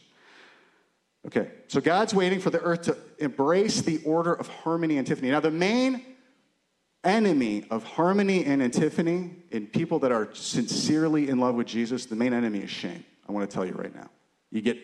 [1.26, 5.32] Okay, so God's waiting for the earth to embrace the order of harmony and antiphony.
[5.32, 6.04] Now, the main
[7.02, 12.14] enemy of harmony and antiphony in people that are sincerely in love with Jesus, the
[12.14, 13.04] main enemy is shame.
[13.28, 14.08] I want to tell you right now.
[14.52, 14.78] You get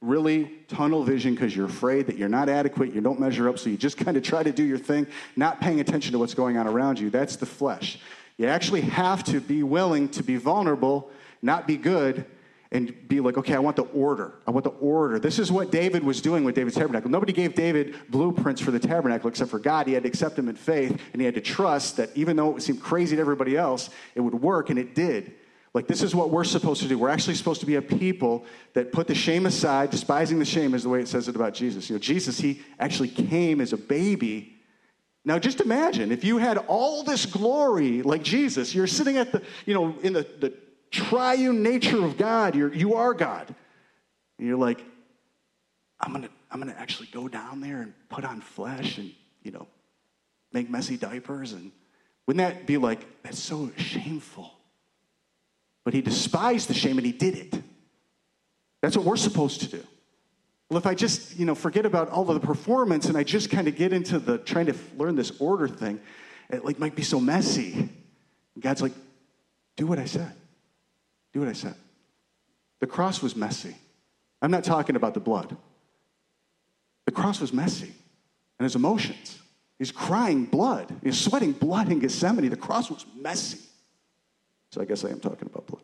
[0.00, 3.70] really tunnel vision because you're afraid that you're not adequate, you don't measure up, so
[3.70, 5.06] you just kind of try to do your thing,
[5.36, 7.10] not paying attention to what's going on around you.
[7.10, 7.98] That's the flesh.
[8.36, 12.26] You actually have to be willing to be vulnerable, not be good,
[12.72, 14.34] and be like, okay, I want the order.
[14.46, 15.18] I want the order.
[15.18, 17.10] This is what David was doing with David's tabernacle.
[17.10, 19.86] Nobody gave David blueprints for the tabernacle except for God.
[19.86, 22.56] He had to accept him in faith, and he had to trust that even though
[22.56, 25.32] it seemed crazy to everybody else, it would work, and it did.
[25.76, 26.96] Like, this is what we're supposed to do.
[26.96, 29.90] We're actually supposed to be a people that put the shame aside.
[29.90, 31.90] Despising the shame is the way it says it about Jesus.
[31.90, 34.56] You know, Jesus, he actually came as a baby.
[35.22, 39.42] Now, just imagine if you had all this glory like Jesus, you're sitting at the,
[39.66, 40.54] you know, in the, the
[40.90, 42.54] triune nature of God.
[42.54, 43.54] You're, you are God.
[44.38, 44.82] And you're like,
[46.00, 49.12] I'm going to I'm going to actually go down there and put on flesh and,
[49.42, 49.66] you know,
[50.54, 51.52] make messy diapers.
[51.52, 51.70] And
[52.26, 54.55] wouldn't that be like, that's so shameful?
[55.86, 57.62] But he despised the shame and he did it.
[58.82, 59.84] That's what we're supposed to do.
[60.68, 63.50] Well, if I just, you know, forget about all of the performance and I just
[63.50, 66.00] kind of get into the trying to learn this order thing,
[66.50, 67.74] it like might be so messy.
[67.74, 67.92] And
[68.58, 68.94] God's like,
[69.76, 70.32] do what I said.
[71.32, 71.76] Do what I said.
[72.80, 73.76] The cross was messy.
[74.42, 75.56] I'm not talking about the blood.
[77.04, 77.92] The cross was messy
[78.58, 79.38] and his emotions.
[79.78, 80.92] He's crying blood.
[81.04, 82.50] He's sweating blood in Gethsemane.
[82.50, 83.60] The cross was messy.
[84.70, 85.82] So I guess I am talking about blood.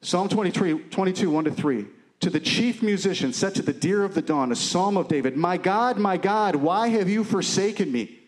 [0.00, 1.86] Psalm 23, 22, 1 to 3.
[2.20, 5.36] To the chief musician, set to the deer of the dawn, a psalm of David
[5.36, 8.18] My God, my God, why have you forsaken me?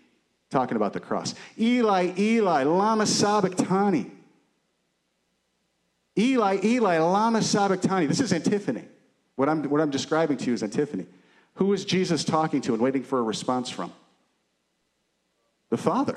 [0.50, 1.34] Talking about the cross.
[1.58, 4.10] Eli, Eli, Lama Sabachthani.
[6.18, 8.06] Eli, Eli, Lama Sabachthani.
[8.06, 8.84] This is antiphony.
[9.36, 11.06] What I'm, what I'm describing to you is antiphony.
[11.54, 13.92] Who is Jesus talking to and waiting for a response from?
[15.70, 16.16] The Father.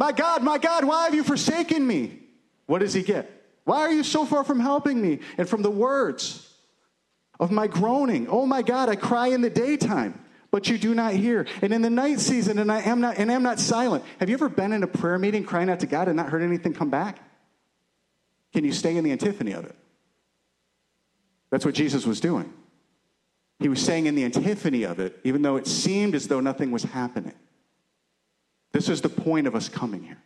[0.00, 2.20] My God, my God, why have you forsaken me?
[2.64, 3.30] What does he get?
[3.64, 5.18] Why are you so far from helping me?
[5.36, 6.50] And from the words
[7.38, 10.18] of my groaning, oh my God, I cry in the daytime,
[10.50, 11.46] but you do not hear.
[11.60, 14.02] And in the night season, and I am not and am not silent.
[14.20, 16.40] Have you ever been in a prayer meeting crying out to God and not heard
[16.40, 17.18] anything come back?
[18.54, 19.76] Can you stay in the antiphony of it?
[21.50, 22.50] That's what Jesus was doing.
[23.58, 26.70] He was saying in the antiphony of it, even though it seemed as though nothing
[26.70, 27.34] was happening.
[28.72, 30.18] This is the point of us coming here.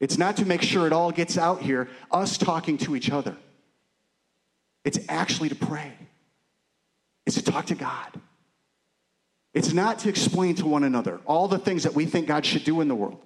[0.00, 3.36] It's not to make sure it all gets out here, us talking to each other.
[4.84, 5.92] It's actually to pray,
[7.26, 8.20] it's to talk to God.
[9.54, 12.64] It's not to explain to one another all the things that we think God should
[12.64, 13.18] do in the world.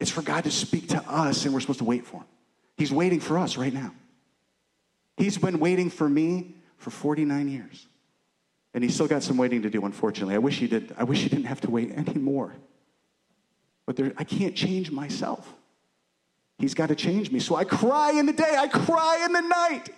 [0.00, 2.26] It's for God to speak to us, and we're supposed to wait for Him.
[2.76, 3.92] He's waiting for us right now.
[5.16, 7.86] He's been waiting for me for 49 years.
[8.72, 10.34] And he's still got some waiting to do, unfortunately.
[10.34, 10.92] I wish he did.
[10.98, 12.52] I wish he didn't have to wait anymore.
[13.86, 15.52] But there, I can't change myself.
[16.58, 17.40] He's got to change me.
[17.40, 19.90] So I cry in the day, I cry in the night.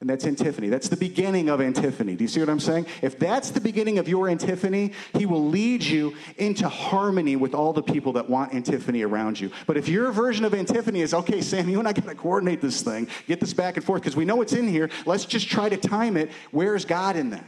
[0.00, 0.68] And that's antiphony.
[0.68, 2.16] That's the beginning of antiphony.
[2.16, 2.86] Do you see what I'm saying?
[3.02, 7.72] If that's the beginning of your antiphony, he will lead you into harmony with all
[7.72, 9.52] the people that want antiphony around you.
[9.64, 12.60] But if your version of antiphony is, okay, Sam, you and I got to coordinate
[12.60, 15.48] this thing, get this back and forth, because we know it's in here, let's just
[15.48, 16.32] try to time it.
[16.50, 17.46] Where's God in that?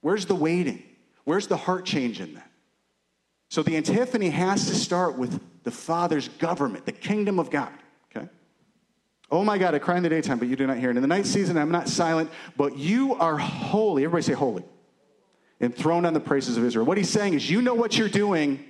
[0.00, 0.84] Where's the waiting?
[1.24, 2.47] Where's the heart change in that?
[3.48, 7.72] So the antiphony has to start with the Father's government, the kingdom of God.
[8.14, 8.28] Okay?
[9.30, 10.90] Oh my God, I cry in the daytime, but you do not hear.
[10.90, 14.04] And in the night season, I'm not silent, but you are holy.
[14.04, 14.64] Everybody say holy.
[15.60, 16.86] Enthroned on the praises of Israel.
[16.86, 18.64] What he's saying is, you know what you're doing,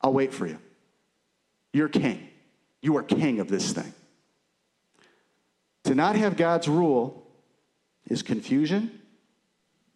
[0.00, 0.58] I'll wait for you.
[1.72, 2.28] You're king.
[2.80, 3.92] You are king of this thing.
[5.84, 7.26] To not have God's rule
[8.06, 8.97] is confusion,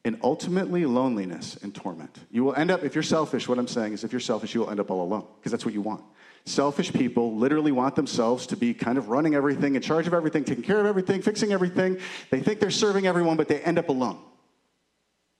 [0.05, 2.19] and ultimately loneliness and torment.
[2.31, 4.61] You will end up, if you're selfish, what I'm saying is if you're selfish, you
[4.61, 6.03] will end up all alone because that's what you want.
[6.45, 10.43] Selfish people literally want themselves to be kind of running everything, in charge of everything,
[10.43, 11.99] taking care of everything, fixing everything.
[12.31, 14.19] They think they're serving everyone, but they end up alone.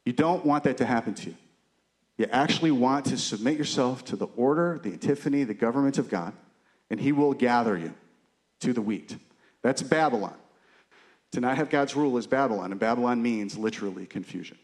[0.05, 1.37] You don't want that to happen to you.
[2.19, 6.35] You actually want to submit yourself to the order, the antiphony, the government of God,
[6.89, 7.95] and He will gather you
[8.61, 9.17] to the wheat.
[9.63, 10.37] That's Babylon.
[11.33, 14.59] To not have God's rule is Babylon, and Babylon means literally confusion.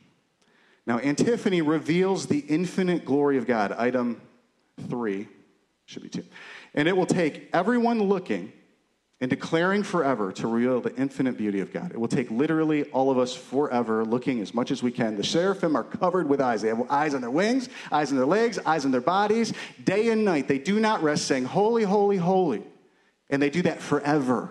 [0.86, 3.72] Now, antiphony reveals the infinite glory of God.
[3.72, 4.20] Item
[4.88, 5.28] three,
[5.86, 6.24] should be two.
[6.74, 8.52] And it will take everyone looking
[9.20, 11.90] and declaring forever to reveal the infinite beauty of God.
[11.90, 15.16] It will take literally all of us forever looking as much as we can.
[15.16, 16.62] The seraphim are covered with eyes.
[16.62, 19.52] They have eyes on their wings, eyes on their legs, eyes on their bodies.
[19.82, 22.62] Day and night, they do not rest, saying, Holy, holy, holy.
[23.28, 24.50] And they do that forever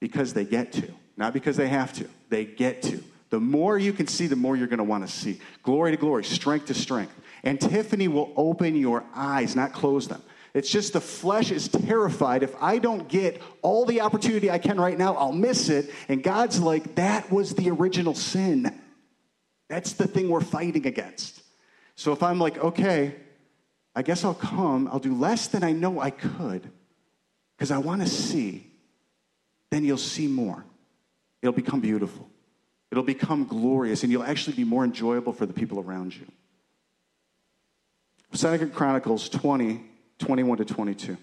[0.00, 2.08] because they get to, not because they have to.
[2.28, 3.02] They get to.
[3.30, 5.40] The more you can see, the more you're going to want to see.
[5.62, 7.14] Glory to glory, strength to strength.
[7.42, 10.22] Antiphony will open your eyes, not close them.
[10.54, 12.44] It's just the flesh is terrified.
[12.44, 15.90] If I don't get all the opportunity I can right now, I'll miss it.
[16.08, 18.80] And God's like, that was the original sin.
[19.68, 21.42] That's the thing we're fighting against.
[21.96, 23.16] So if I'm like, okay,
[23.96, 26.70] I guess I'll come, I'll do less than I know I could
[27.56, 28.70] because I want to see,
[29.70, 30.64] then you'll see more.
[31.44, 32.26] It'll become beautiful,
[32.90, 36.26] it'll become glorious, and you'll actually be more enjoyable for the people around you.
[38.32, 39.84] Second Chronicles 20
[40.20, 41.18] 21 to 22.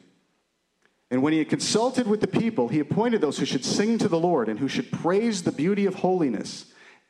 [1.09, 4.07] And when he had consulted with the people, he appointed those who should sing to
[4.07, 6.65] the Lord and who should praise the beauty of holiness.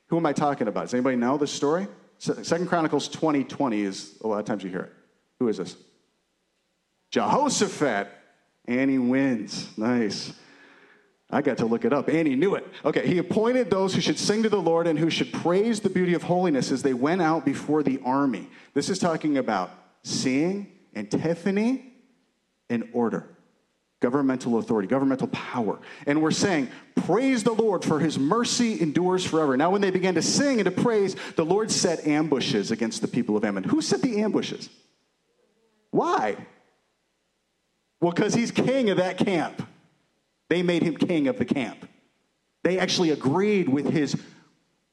[0.08, 0.86] Who am I talking about?
[0.86, 1.88] Does anybody know this story?
[2.17, 4.93] Second Chronicles 20 20 is a lot of times you hear it.
[5.39, 5.76] Who is this?
[7.10, 8.08] Jehoshaphat.
[8.67, 9.67] Annie wins.
[9.78, 10.32] Nice.
[11.32, 12.10] I got to look it up.
[12.10, 12.67] Annie knew it.
[12.84, 15.89] Okay, he appointed those who should sing to the Lord and who should praise the
[15.89, 18.50] beauty of holiness as they went out before the army.
[18.74, 19.72] This is talking about
[20.04, 21.94] seeing antiphony
[22.70, 23.30] and order,
[24.02, 25.80] governmental authority, governmental power.
[26.06, 29.56] And we're saying, Praise the Lord, for his mercy endures forever.
[29.56, 33.08] Now, when they began to sing and to praise, the Lord set ambushes against the
[33.08, 33.63] people of Ammon.
[33.63, 34.70] Who set the ambushes?
[35.91, 36.36] Why?
[38.02, 39.65] Well, because he's king of that camp.
[40.52, 41.88] They made him king of the camp.
[42.64, 44.18] They actually agreed with his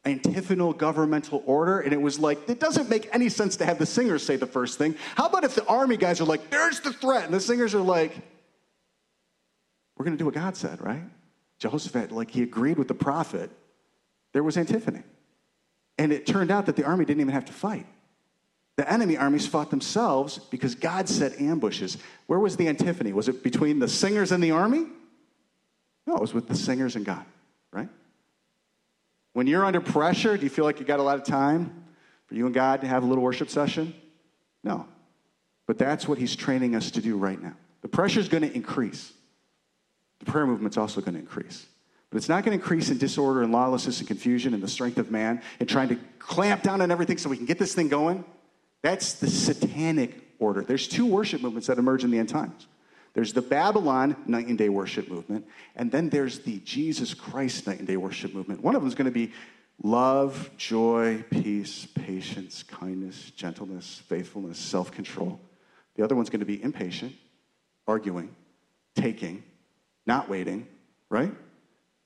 [0.05, 3.85] antiphonal governmental order, and it was like, it doesn't make any sense to have the
[3.85, 4.95] singers say the first thing.
[5.17, 7.81] How about if the army guys are like, there's the threat, and the singers are
[7.81, 8.17] like,
[9.97, 11.03] we're going to do what God said, right?
[11.59, 13.51] Jehoshaphat, like he agreed with the prophet,
[14.35, 15.03] there was antiphony.
[15.99, 17.87] And it turned out that the army didn't even have to fight.
[18.77, 21.99] The enemy armies fought themselves because God set ambushes.
[22.29, 23.13] Where was the antiphony?
[23.13, 24.87] Was it between the singers and the army?
[26.09, 27.23] No, it was with the singers and God,
[27.71, 27.91] right?
[29.35, 31.85] When you're under pressure, do you feel like you got a lot of time
[32.25, 33.93] for you and God to have a little worship session?
[34.65, 34.89] No.
[35.67, 37.53] But that's what He's training us to do right now.
[37.83, 39.13] The pressure is going to increase.
[40.21, 41.67] The prayer movement's also going to increase.
[42.09, 44.97] But it's not going to increase in disorder and lawlessness and confusion and the strength
[44.97, 47.89] of man and trying to clamp down on everything so we can get this thing
[47.89, 48.25] going.
[48.81, 50.63] That's the satanic order.
[50.63, 52.67] There's two worship movements that emerge in the end times.
[53.19, 57.81] There's the Babylon night and day worship movement, and then there's the Jesus Christ night
[57.81, 58.63] and day worship movement.
[58.63, 59.33] One of them is going to be
[59.83, 65.41] love, joy, peace, patience, kindness, gentleness, faithfulness, self control.
[65.97, 67.13] The other one's going to be impatient,
[67.89, 68.37] arguing,
[68.95, 69.43] taking,
[70.07, 70.69] not waiting,
[71.11, 71.35] right?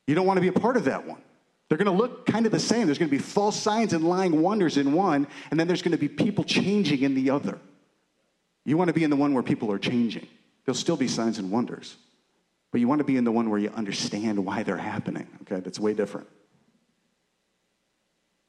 [0.07, 1.21] You don't want to be a part of that one.
[1.69, 2.87] They're going to look kind of the same.
[2.87, 5.93] There's going to be false signs and lying wonders in one, and then there's going
[5.93, 7.59] to be people changing in the other.
[8.65, 10.27] You want to be in the one where people are changing.
[10.65, 11.97] There'll still be signs and wonders.
[12.71, 15.27] But you want to be in the one where you understand why they're happening.
[15.43, 16.29] Okay, that's way different.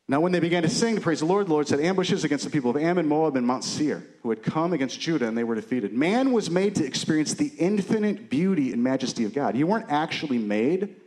[0.07, 2.43] Now, when they began to sing to praise the Lord, the Lord set ambushes against
[2.43, 5.45] the people of Ammon, Moab, and Mount Seir, who had come against Judah, and they
[5.45, 5.93] were defeated.
[5.93, 9.55] Man was made to experience the infinite beauty and majesty of God.
[9.55, 10.97] You weren't actually made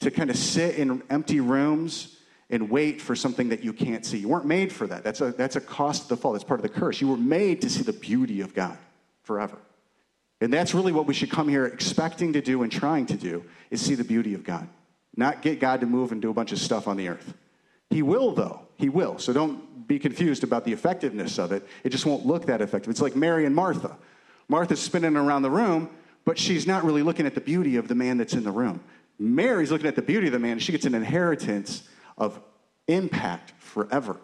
[0.00, 2.16] to kind of sit in empty rooms
[2.48, 4.18] and wait for something that you can't see.
[4.18, 5.02] You weren't made for that.
[5.02, 6.32] That's a, that's a cost of the fall.
[6.32, 7.00] That's part of the curse.
[7.00, 8.78] You were made to see the beauty of God
[9.22, 9.58] forever.
[10.42, 13.44] And that's really what we should come here expecting to do and trying to do
[13.70, 14.68] is see the beauty of God.
[15.16, 17.34] Not get God to move and do a bunch of stuff on the earth.
[17.90, 18.62] He will, though.
[18.76, 19.18] He will.
[19.18, 21.64] So don't be confused about the effectiveness of it.
[21.84, 22.90] It just won't look that effective.
[22.90, 23.96] It's like Mary and Martha.
[24.48, 25.88] Martha's spinning around the room,
[26.24, 28.82] but she's not really looking at the beauty of the man that's in the room.
[29.20, 32.40] Mary's looking at the beauty of the man, and she gets an inheritance of
[32.88, 34.16] impact forever.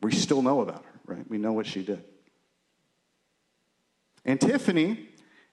[0.00, 1.28] We still know about her, right?
[1.28, 2.02] We know what she did.
[4.24, 5.08] Antiphony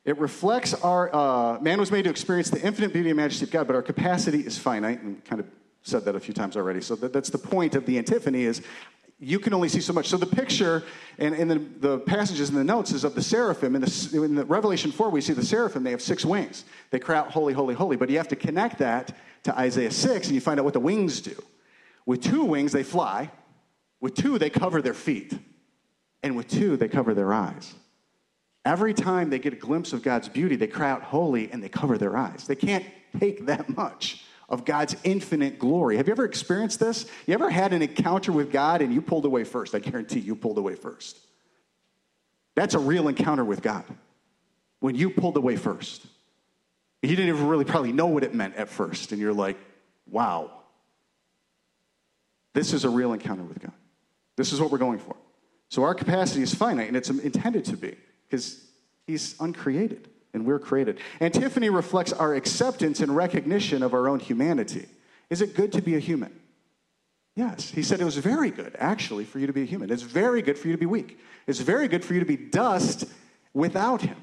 [0.09, 3.51] it reflects our, uh, man was made to experience the infinite beauty and majesty of
[3.51, 5.47] God, but our capacity is finite and kind of
[5.83, 6.81] said that a few times already.
[6.81, 8.61] So that, that's the point of the antiphony is
[9.19, 10.07] you can only see so much.
[10.07, 10.83] So the picture
[11.17, 13.75] and, and the, the passages in the notes is of the seraphim.
[13.75, 16.65] In the, in the Revelation 4, we see the seraphim, they have six wings.
[16.89, 17.97] They cry out, holy, holy, holy.
[17.97, 20.79] But you have to connect that to Isaiah 6, and you find out what the
[20.79, 21.35] wings do.
[22.05, 23.29] With two wings, they fly.
[23.99, 25.37] With two, they cover their feet.
[26.23, 27.75] And with two, they cover their eyes.
[28.69, 31.69] Every time they get a glimpse of God's beauty, they cry out holy and they
[31.69, 32.45] cover their eyes.
[32.45, 32.85] They can't
[33.19, 35.97] take that much of God's infinite glory.
[35.97, 37.07] Have you ever experienced this?
[37.25, 39.73] You ever had an encounter with God and you pulled away first?
[39.73, 41.17] I guarantee you pulled away first.
[42.53, 43.85] That's a real encounter with God.
[44.81, 46.05] When you pulled away first.
[47.01, 49.57] You didn't even really probably know what it meant at first, and you're like,
[50.05, 50.51] wow.
[52.53, 53.73] This is a real encounter with God.
[54.35, 55.15] This is what we're going for.
[55.69, 57.95] So our capacity is finite, and it's intended to be,
[58.29, 58.65] because
[59.09, 60.99] He's uncreated and we're created.
[61.19, 64.87] Antiphony reflects our acceptance and recognition of our own humanity.
[65.31, 66.31] Is it good to be a human?
[67.35, 67.71] Yes.
[67.71, 69.89] He said it was very good, actually, for you to be a human.
[69.89, 71.19] It's very good for you to be weak.
[71.47, 73.05] It's very good for you to be dust
[73.51, 74.17] without Him.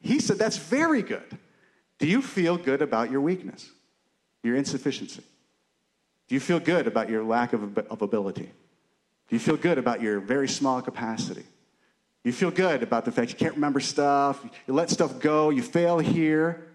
[0.00, 1.38] He said that's very good.
[2.00, 3.70] Do you feel good about your weakness,
[4.42, 5.22] your insufficiency?
[6.26, 8.50] Do you feel good about your lack of, of ability?
[9.28, 11.44] Do you feel good about your very small capacity?
[12.24, 15.62] You feel good about the fact you can't remember stuff, you let stuff go, you
[15.62, 16.68] fail here.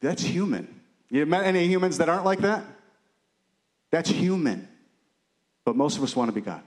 [0.00, 0.80] That's human.
[1.10, 2.64] You met any humans that aren't like that?
[3.90, 4.68] That's human.
[5.64, 6.62] But most of us want to be God.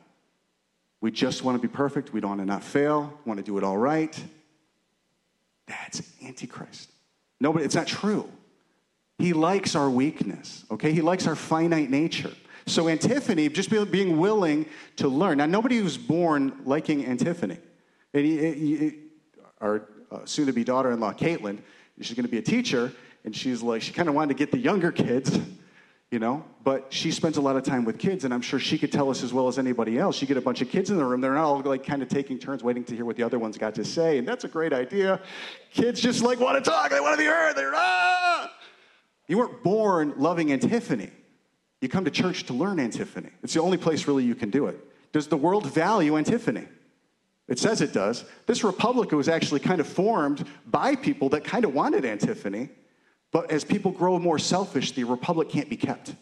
[1.01, 2.13] We just want to be perfect.
[2.13, 4.17] We don't want to not fail, want to do it all right.
[5.67, 6.89] That's Antichrist.
[7.39, 8.27] Nobody, it's not true.
[9.19, 10.91] He likes our weakness, okay?
[10.91, 12.31] He likes our finite nature.
[12.67, 14.65] So, antiphony, just being willing
[14.97, 15.37] to learn.
[15.37, 17.57] Now, nobody was born liking antiphony.
[18.17, 18.93] And he, he,
[19.61, 21.59] our uh, soon to be daughter in law, Caitlin,
[22.01, 22.91] she's going to be a teacher,
[23.23, 25.37] and she's like, she kind of wanted to get the younger kids,
[26.09, 28.79] you know, but she spends a lot of time with kids, and I'm sure she
[28.79, 30.15] could tell us as well as anybody else.
[30.15, 32.39] She get a bunch of kids in the room, they're all like kind of taking
[32.39, 34.73] turns waiting to hear what the other ones got to say, and that's a great
[34.73, 35.21] idea.
[35.71, 38.51] Kids just like want to talk, they want to be heard, they're ah!
[39.27, 41.11] You weren't born loving antiphony.
[41.81, 43.29] You come to church to learn antiphony.
[43.43, 44.79] It's the only place really you can do it.
[45.11, 46.67] Does the world value antiphony?
[47.47, 48.25] It says it does.
[48.45, 52.69] This republic was actually kind of formed by people that kind of wanted antiphony,
[53.31, 56.13] but as people grow more selfish, the republic can't be kept.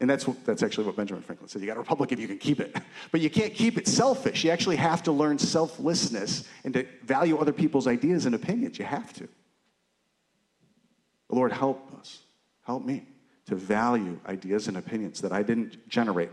[0.00, 1.62] And that's, what, that's actually what Benjamin Franklin said.
[1.62, 2.76] You got a republic if you can keep it.
[3.12, 4.44] But you can't keep it selfish.
[4.44, 8.78] You actually have to learn selflessness and to value other people's ideas and opinions.
[8.78, 9.28] You have to.
[11.30, 12.18] Lord, help us.
[12.62, 13.06] Help me
[13.46, 16.30] to value ideas and opinions that I didn't generate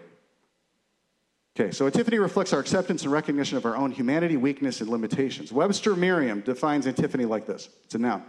[1.60, 5.52] Okay, so antiphony reflects our acceptance and recognition of our own humanity, weakness, and limitations.
[5.52, 8.24] Webster Merriam defines antiphony like this it's a noun,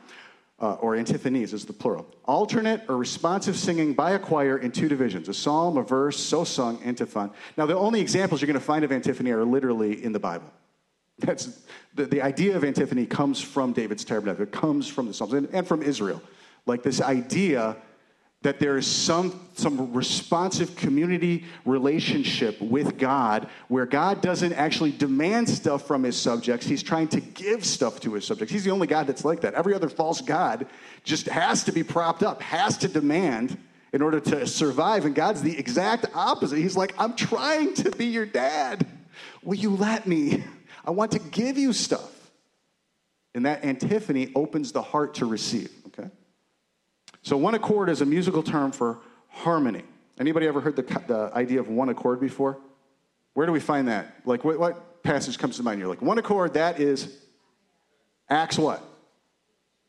[0.60, 2.06] uh, or antiphonies is the plural.
[2.26, 6.44] Alternate or responsive singing by a choir in two divisions a psalm, a verse, so
[6.44, 7.30] sung, antiphon.
[7.56, 10.52] Now, the only examples you're going to find of antiphony are literally in the Bible.
[11.18, 11.62] That's,
[11.94, 15.48] the, the idea of antiphony comes from David's tabernacle, it comes from the Psalms and,
[15.50, 16.20] and from Israel.
[16.66, 17.76] Like this idea
[18.44, 25.48] that there is some, some responsive community relationship with God where God doesn't actually demand
[25.48, 26.66] stuff from his subjects.
[26.66, 28.52] He's trying to give stuff to his subjects.
[28.52, 29.54] He's the only God that's like that.
[29.54, 30.66] Every other false God
[31.04, 33.57] just has to be propped up, has to demand
[33.94, 35.07] in order to survive.
[35.07, 36.59] And God's the exact opposite.
[36.59, 38.87] He's like, I'm trying to be your dad.
[39.42, 40.44] Will you let me?
[40.85, 42.11] I want to give you stuff.
[43.35, 45.70] And that antiphony opens the heart to receive.
[47.24, 49.82] So one accord is a musical term for harmony.
[50.20, 52.58] Anybody ever heard the, the idea of one accord before?
[53.32, 54.14] Where do we find that?
[54.26, 55.80] Like, what, what passage comes to mind?
[55.80, 57.18] You're like, one accord, that is
[58.28, 58.82] Acts what?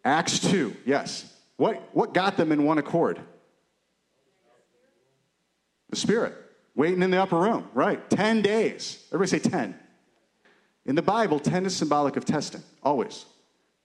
[0.04, 1.32] Acts 2, yes.
[1.58, 3.20] What, what got them in one accord?
[5.90, 6.36] The Spirit.
[6.74, 8.10] Waiting in the upper room, right.
[8.10, 9.06] 10 days.
[9.14, 9.78] Everybody say 10.
[10.86, 13.26] In the Bible, 10 is symbolic of testing, always.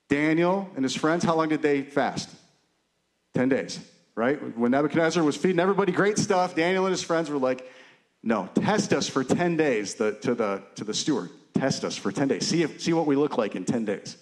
[0.09, 2.29] Daniel and his friends, how long did they fast?
[3.35, 3.79] 10 days,
[4.15, 4.57] right?
[4.57, 7.71] When Nebuchadnezzar was feeding everybody great stuff, Daniel and his friends were like,
[8.23, 11.31] no, test us for 10 days the, to, the, to the steward.
[11.55, 12.47] Test us for 10 days.
[12.47, 14.17] See, if, see what we look like in 10 days.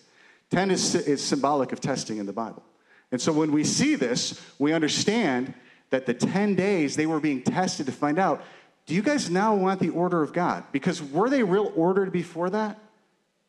[0.51, 2.63] 10 is, is symbolic of testing in the Bible.
[3.11, 5.55] And so when we see this, we understand
[5.91, 8.43] that the 10 days they were being tested to find out
[8.87, 10.65] do you guys now want the order of God?
[10.73, 12.79] Because were they real ordered before that?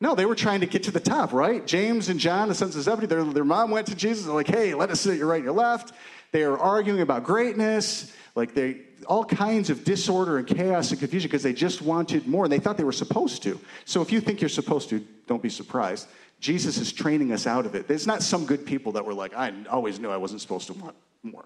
[0.02, 1.66] No, they were trying to get to the top, right?
[1.66, 4.26] James and John, the sons of Zebedee, their, their mom went to Jesus.
[4.26, 5.94] They're like, hey, let us sit at your right and your left.
[6.32, 11.28] They are arguing about greatness, like they, all kinds of disorder and chaos and confusion
[11.28, 13.60] because they just wanted more and they thought they were supposed to.
[13.86, 16.08] So if you think you're supposed to, don't be surprised.
[16.40, 17.88] Jesus is training us out of it.
[17.88, 20.74] There's not some good people that were like, I always knew I wasn't supposed to
[20.74, 21.46] want more.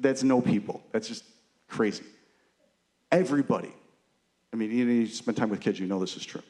[0.00, 0.82] That's no people.
[0.92, 1.24] That's just
[1.68, 2.04] crazy.
[3.10, 3.72] Everybody.
[4.52, 6.42] I mean, you, you spend time with kids, you know this is true.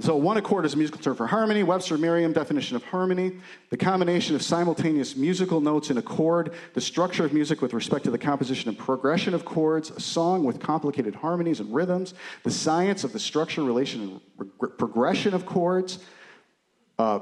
[0.00, 1.62] So, one accord is a musical term for harmony.
[1.62, 3.38] Webster Merriam definition of harmony
[3.70, 8.04] the combination of simultaneous musical notes in a chord, the structure of music with respect
[8.04, 12.50] to the composition and progression of chords, a song with complicated harmonies and rhythms, the
[12.50, 16.00] science of the structure, relation, and progression of chords,
[16.98, 17.20] uh,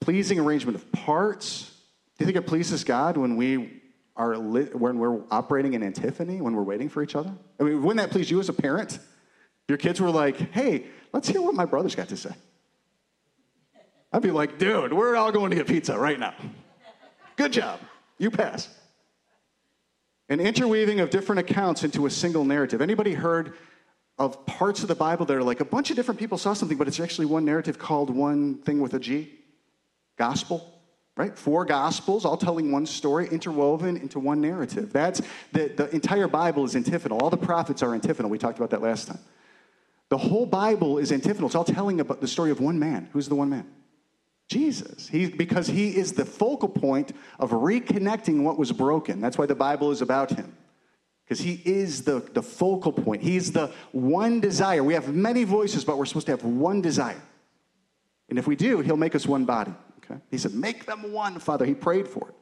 [0.00, 1.70] pleasing arrangement of parts.
[2.16, 3.82] Do you think it pleases God when we
[4.16, 7.34] are li- when we're operating in antiphony, when we're waiting for each other?
[7.60, 9.00] I mean, wouldn't that please you as a parent?
[9.68, 10.86] Your kids were like, hey,
[11.16, 12.30] let's hear what my brother's got to say.
[14.12, 16.34] I'd be like, dude, we're all going to get pizza right now.
[17.36, 17.80] Good job.
[18.18, 18.68] You pass.
[20.28, 22.82] An interweaving of different accounts into a single narrative.
[22.82, 23.54] Anybody heard
[24.18, 26.76] of parts of the Bible that are like a bunch of different people saw something,
[26.76, 29.32] but it's actually one narrative called one thing with a G?
[30.18, 30.74] Gospel?
[31.16, 31.34] right?
[31.38, 34.92] Four gospels, all telling one story, interwoven into one narrative.
[34.92, 37.18] That's the, the entire Bible is antiphonal.
[37.22, 38.30] All the prophets are antiphonal.
[38.30, 39.18] We talked about that last time.
[40.08, 41.46] The whole Bible is antiphonal.
[41.46, 43.08] It's all telling about the story of one man.
[43.12, 43.66] Who's the one man?
[44.48, 45.08] Jesus.
[45.08, 49.20] He, because he is the focal point of reconnecting what was broken.
[49.20, 50.56] That's why the Bible is about him.
[51.24, 53.22] Because he is the, the focal point.
[53.22, 54.84] He's the one desire.
[54.84, 57.20] We have many voices, but we're supposed to have one desire.
[58.28, 59.74] And if we do, he'll make us one body.
[60.04, 60.20] Okay?
[60.30, 61.64] He said, Make them one, Father.
[61.64, 62.34] He prayed for it.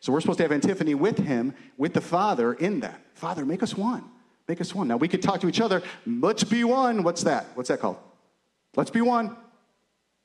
[0.00, 3.00] So we're supposed to have antiphony with him, with the Father in that.
[3.14, 4.04] Father, make us one.
[4.48, 4.88] Make us one.
[4.88, 5.82] Now we could talk to each other.
[6.06, 7.02] Let's be one.
[7.02, 7.46] What's that?
[7.54, 7.96] What's that called?
[8.76, 9.36] Let's be one.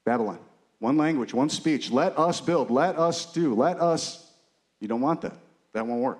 [0.05, 0.39] Babylon.
[0.79, 1.91] One language, one speech.
[1.91, 2.69] Let us build.
[2.69, 3.53] Let us do.
[3.53, 4.31] Let us.
[4.79, 5.33] You don't want that.
[5.73, 6.19] That won't work.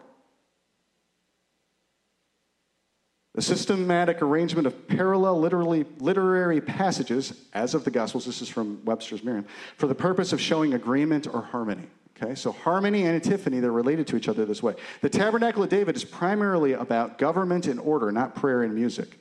[3.36, 8.84] The systematic arrangement of parallel literally, literary passages, as of the Gospels, this is from
[8.84, 9.45] Webster's Merriam,
[9.78, 11.88] for the purpose of showing agreement or harmony.
[12.22, 14.76] Okay, so harmony and antiphony, they're related to each other this way.
[15.01, 19.17] The Tabernacle of David is primarily about government and order, not prayer and music.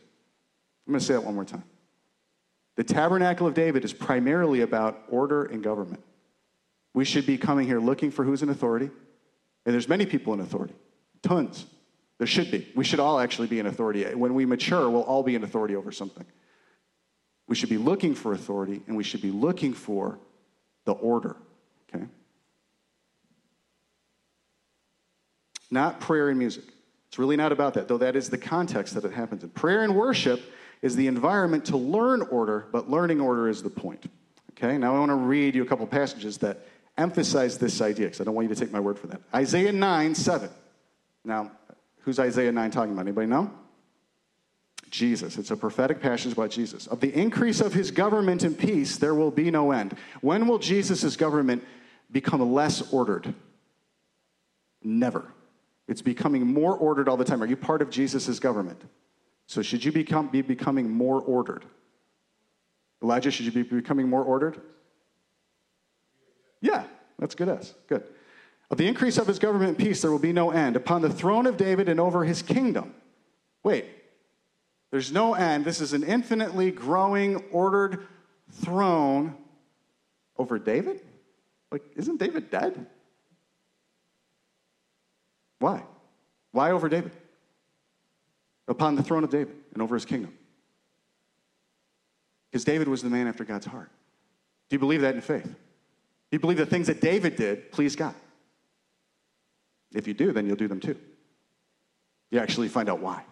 [0.87, 1.65] I'm going to say that one more time.
[2.77, 6.03] The Tabernacle of David is primarily about order and government.
[6.95, 8.91] We should be coming here looking for who's in authority,
[9.67, 10.75] and there's many people in authority,
[11.23, 11.67] tons.
[12.19, 12.67] There should be.
[12.75, 14.05] We should all actually be in authority.
[14.15, 16.25] When we mature, we'll all be in authority over something.
[17.47, 20.19] We should be looking for authority and we should be looking for
[20.85, 21.37] the order,
[21.95, 22.07] okay?
[25.71, 26.65] Not prayer and music.
[27.09, 29.51] It's really not about that, though that is the context that it happens in.
[29.51, 30.41] Prayer and worship
[30.83, 34.11] is the environment to learn order, but learning order is the point.
[34.53, 36.67] Okay, now I want to read you a couple passages that
[36.97, 39.21] emphasize this idea because I don't want you to take my word for that.
[39.35, 40.51] Isaiah 9 7.
[41.25, 41.51] Now,
[42.09, 43.03] Who's Isaiah 9 talking about?
[43.03, 43.51] Anybody know?
[44.89, 45.37] Jesus.
[45.37, 46.87] It's a prophetic passage about Jesus.
[46.87, 49.95] Of the increase of his government and peace, there will be no end.
[50.23, 51.63] When will Jesus' government
[52.11, 53.35] become less ordered?
[54.83, 55.31] Never.
[55.89, 57.43] It's becoming more ordered all the time.
[57.43, 58.81] Are you part of Jesus' government?
[59.47, 61.65] So, should you become, be becoming more ordered?
[63.03, 64.61] Elijah, should you be becoming more ordered?
[66.61, 66.85] Yeah,
[67.19, 67.75] that's good as.
[67.89, 68.05] Good.
[68.71, 70.77] Of the increase of his government and peace, there will be no end.
[70.77, 72.95] Upon the throne of David and over his kingdom.
[73.63, 73.87] Wait,
[74.91, 75.65] there's no end.
[75.65, 78.07] This is an infinitely growing, ordered
[78.51, 79.35] throne
[80.37, 81.01] over David?
[81.71, 82.87] Like, isn't David dead?
[85.59, 85.83] Why?
[86.53, 87.13] Why over David?
[88.67, 90.33] Upon the throne of David and over his kingdom.
[92.51, 93.91] Because David was the man after God's heart.
[94.69, 95.45] Do you believe that in faith?
[95.45, 95.53] Do
[96.33, 98.15] you believe the things that David did please God?
[99.95, 100.97] If you do, then you'll do them too.
[102.31, 103.23] You actually find out why.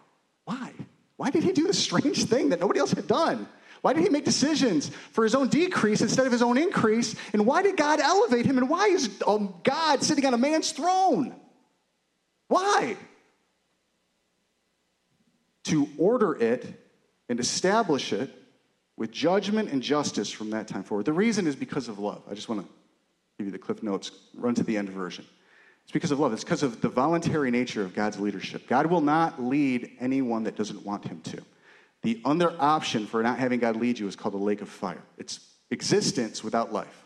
[0.45, 0.73] Why?
[1.17, 3.47] Why did he do this strange thing that nobody else had done?
[3.83, 7.15] Why did he make decisions for his own decrease instead of his own increase?
[7.33, 8.57] And why did God elevate him?
[8.57, 11.35] And why is um, God sitting on a man's throne?
[12.49, 12.97] Why?
[15.65, 16.67] To order it
[17.29, 18.31] and establish it
[18.97, 21.07] with judgment and justice from that time forward.
[21.07, 22.23] The reason is because of love.
[22.31, 22.69] I just want to
[23.39, 25.27] give you the Cliff Notes, run to the end version.
[25.83, 26.33] It's because of love.
[26.33, 28.67] It's because of the voluntary nature of God's leadership.
[28.67, 31.43] God will not lead anyone that doesn't want him to.
[32.03, 35.03] The other option for not having God lead you is called the lake of fire.
[35.19, 35.41] It's
[35.71, 37.05] existence without life.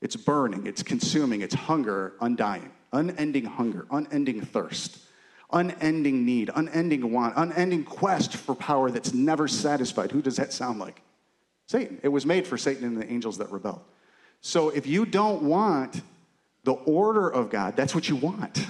[0.00, 4.98] It's burning, it's consuming, it's hunger, undying, unending hunger, unending thirst,
[5.52, 10.10] unending need, unending want, unending quest for power that's never satisfied.
[10.10, 11.02] Who does that sound like?
[11.66, 12.00] Satan.
[12.02, 13.82] It was made for Satan and the angels that rebelled.
[14.40, 16.00] So if you don't want
[16.64, 18.66] the order of God, that's what you want,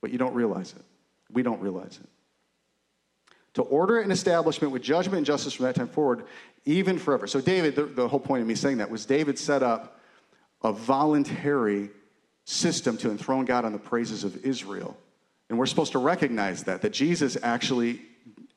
[0.00, 0.82] but you don't realize it.
[1.30, 2.08] We don't realize it.
[3.54, 6.24] To order an establishment with judgment and justice from that time forward,
[6.64, 7.26] even forever.
[7.26, 10.00] So, David, the, the whole point of me saying that was David set up
[10.62, 11.90] a voluntary
[12.48, 14.96] system to enthrone God on the praises of Israel.
[15.50, 18.00] And we're supposed to recognize that, that Jesus actually,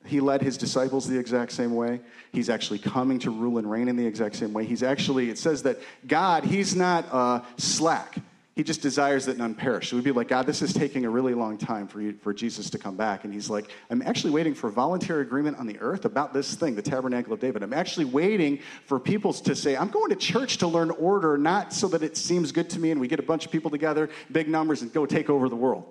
[0.06, 2.00] he led his disciples the exact same way.
[2.32, 4.66] He's actually coming to rule and reign in the exact same way.
[4.66, 8.16] He's actually, it says that God, he's not uh, slack.
[8.56, 9.89] He just desires that none perish.
[9.89, 12.34] So we'd be like, God, this is taking a really long time for, you, for
[12.34, 13.24] Jesus to come back.
[13.24, 16.76] And he's like, I'm actually waiting for voluntary agreement on the earth about this thing,
[16.76, 17.64] the tabernacle of David.
[17.64, 21.72] I'm actually waiting for people to say, I'm going to church to learn order, not
[21.72, 24.10] so that it seems good to me and we get a bunch of people together,
[24.30, 25.86] big numbers, and go take over the world.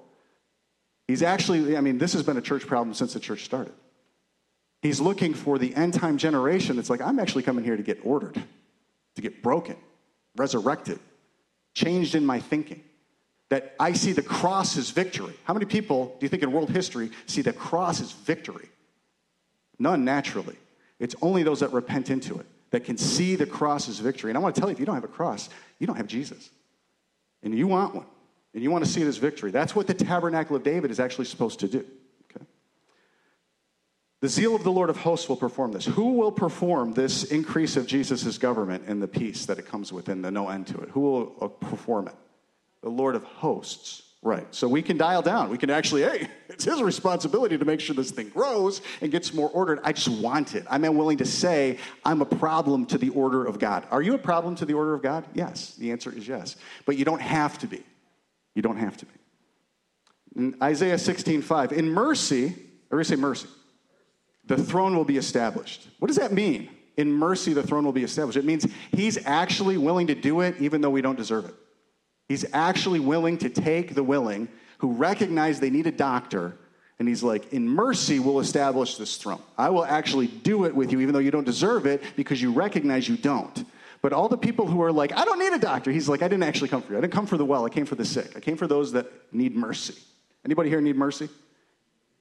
[1.09, 3.73] He's actually, I mean, this has been a church problem since the church started.
[4.83, 8.01] He's looking for the end time generation that's like, I'm actually coming here to get
[8.05, 8.41] ordered,
[9.17, 9.77] to get broken,
[10.37, 11.01] resurrected
[11.75, 12.83] changed in my thinking.
[13.49, 15.35] That I see the cross as victory.
[15.45, 18.69] How many people do you think in world history see the cross as victory?
[19.79, 20.57] None naturally.
[21.01, 24.31] It's only those that repent into it that can see the cross as victory.
[24.31, 25.49] And I want to tell you, if you don't have a cross,
[25.79, 26.51] you don't have Jesus.
[27.43, 28.07] And you want one.
[28.55, 29.51] And you want to see it as victory.
[29.51, 31.85] That's what the tabernacle of David is actually supposed to do.
[34.21, 35.87] The zeal of the Lord of hosts will perform this.
[35.87, 40.11] Who will perform this increase of Jesus' government and the peace that it comes with
[40.11, 40.91] and the no end to it?
[40.91, 42.15] Who will uh, perform it?
[42.83, 44.03] The Lord of hosts.
[44.23, 44.47] Right.
[44.55, 45.49] So we can dial down.
[45.49, 49.33] We can actually, hey, it's his responsibility to make sure this thing grows and gets
[49.33, 49.81] more ordered.
[49.83, 50.67] I just want it.
[50.69, 53.87] I'm willing to say I'm a problem to the order of God.
[53.91, 55.25] Are you a problem to the order of God?
[55.33, 55.75] Yes.
[55.77, 56.57] The answer is yes.
[56.85, 57.83] But you don't have to be.
[58.55, 59.13] You don't have to be.
[60.37, 61.73] In Isaiah 16, 5.
[61.73, 62.55] In mercy,
[62.91, 63.49] or say mercy
[64.57, 65.89] the throne will be established.
[65.99, 66.69] What does that mean?
[66.97, 68.37] In mercy, the throne will be established.
[68.37, 71.55] It means he's actually willing to do it even though we don't deserve it.
[72.29, 74.49] He's actually willing to take the willing
[74.79, 76.57] who recognize they need a doctor,
[76.99, 79.43] and he's like, In mercy, we'll establish this throne.
[79.59, 82.53] I will actually do it with you even though you don't deserve it because you
[82.53, 83.65] recognize you don't.
[84.03, 86.29] But all the people who are like, I don't need a doctor, he's like, I
[86.29, 86.99] didn't actually come for you.
[86.99, 88.33] I didn't come for the well, I came for the sick.
[88.37, 89.95] I came for those that need mercy.
[90.45, 91.29] Anybody here need mercy?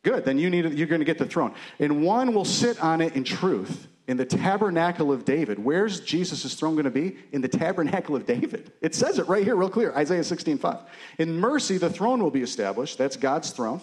[0.04, 1.54] Good, then you need, you're going to get the throne.
[1.80, 5.60] And one will sit on it in truth in the tabernacle of David.
[5.60, 7.18] Where's Jesus' throne going to be?
[7.32, 8.72] In the tabernacle of David.
[8.82, 10.78] It says it right here, real clear Isaiah 16, 5.
[11.20, 12.98] In mercy, the throne will be established.
[12.98, 13.82] That's God's throne.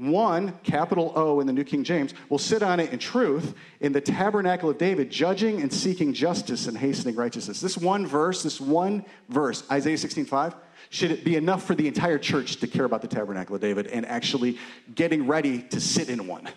[0.00, 3.92] One, capital O in the New King James, will sit on it in truth in
[3.92, 7.60] the tabernacle of David, judging and seeking justice and hastening righteousness.
[7.60, 10.56] This one verse, this one verse, Isaiah 16, 5,
[10.88, 13.88] should it be enough for the entire church to care about the tabernacle of David
[13.88, 14.56] and actually
[14.94, 16.48] getting ready to sit in one?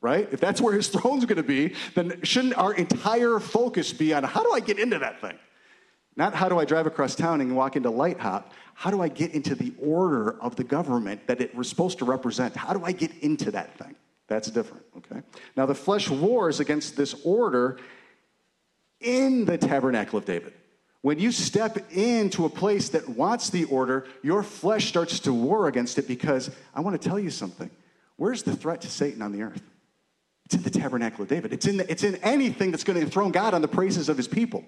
[0.00, 0.28] Right?
[0.32, 4.24] If that's where his throne's going to be, then shouldn't our entire focus be on
[4.24, 5.38] how do I get into that thing?
[6.20, 8.52] Not how do I drive across town and walk into Light Hop.
[8.74, 12.04] How do I get into the order of the government that it was supposed to
[12.04, 12.54] represent?
[12.54, 13.96] How do I get into that thing?
[14.26, 15.22] That's different, okay?
[15.56, 17.78] Now, the flesh wars against this order
[19.00, 20.52] in the tabernacle of David.
[21.00, 25.68] When you step into a place that wants the order, your flesh starts to war
[25.68, 27.70] against it because I want to tell you something.
[28.16, 29.62] Where's the threat to Satan on the earth?
[30.44, 31.54] It's in the tabernacle of David.
[31.54, 34.18] It's in, the, it's in anything that's going to enthrone God on the praises of
[34.18, 34.66] his people.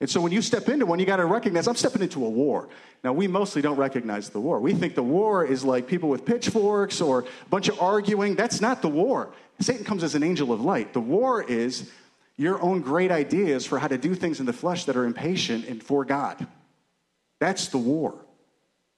[0.00, 2.28] And so when you step into one, you got to recognize I'm stepping into a
[2.28, 2.70] war.
[3.04, 4.58] Now, we mostly don't recognize the war.
[4.58, 8.34] We think the war is like people with pitchforks or a bunch of arguing.
[8.34, 9.30] That's not the war.
[9.60, 10.94] Satan comes as an angel of light.
[10.94, 11.90] The war is
[12.38, 15.66] your own great ideas for how to do things in the flesh that are impatient
[15.66, 16.46] and for God.
[17.38, 18.14] That's the war.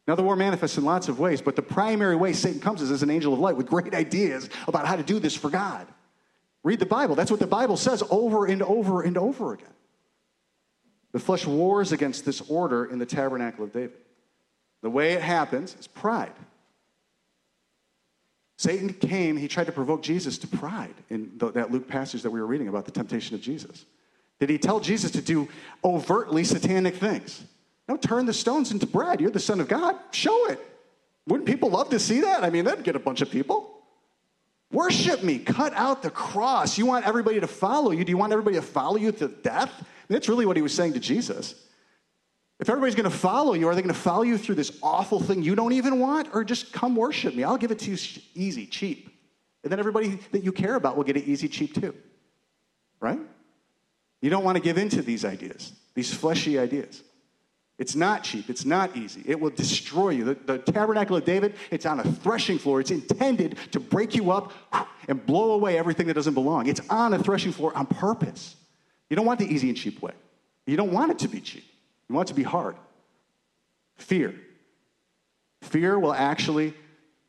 [0.06, 2.92] Now, the war manifests in lots of ways, but the primary way Satan comes is
[2.92, 5.86] as an angel of light with great ideas about how to do this for God.
[6.62, 7.16] Read the Bible.
[7.16, 9.68] That's what the Bible says over and over and over again.
[11.12, 13.92] The flesh wars against this order in the tabernacle of David.
[14.82, 16.32] The way it happens is pride.
[18.58, 22.40] Satan came, he tried to provoke Jesus to pride in that Luke passage that we
[22.40, 23.84] were reading about the temptation of Jesus.
[24.38, 25.48] Did he tell Jesus to do
[25.84, 27.44] overtly satanic things?
[27.88, 29.20] No, turn the stones into bread.
[29.20, 29.96] You're the Son of God.
[30.12, 30.60] Show it.
[31.26, 32.42] Wouldn't people love to see that?
[32.44, 33.68] I mean, that'd get a bunch of people.
[34.72, 35.38] Worship me.
[35.38, 36.78] Cut out the cross.
[36.78, 38.04] You want everybody to follow you.
[38.04, 39.72] Do you want everybody to follow you to death?
[40.12, 41.54] That's really what he was saying to Jesus.
[42.60, 45.18] If everybody's going to follow you, are they going to follow you through this awful
[45.20, 46.28] thing you don't even want?
[46.32, 47.42] Or just come worship me?
[47.42, 47.98] I'll give it to you
[48.34, 49.10] easy, cheap.
[49.64, 51.94] And then everybody that you care about will get it easy, cheap too.
[53.00, 53.18] Right?
[54.20, 57.02] You don't want to give in to these ideas, these fleshy ideas.
[57.78, 58.48] It's not cheap.
[58.48, 59.22] It's not easy.
[59.26, 60.24] It will destroy you.
[60.24, 62.80] The, the, tabernacle of David, it's on a threshing floor.
[62.80, 64.52] It's intended to break you up
[65.08, 66.68] and blow away everything that doesn't belong.
[66.68, 68.54] It's on a threshing floor on purpose.
[69.12, 70.14] You don't want the easy and cheap way.
[70.66, 71.66] You don't want it to be cheap.
[72.08, 72.76] You want it to be hard.
[73.96, 74.34] Fear.
[75.60, 76.72] Fear will actually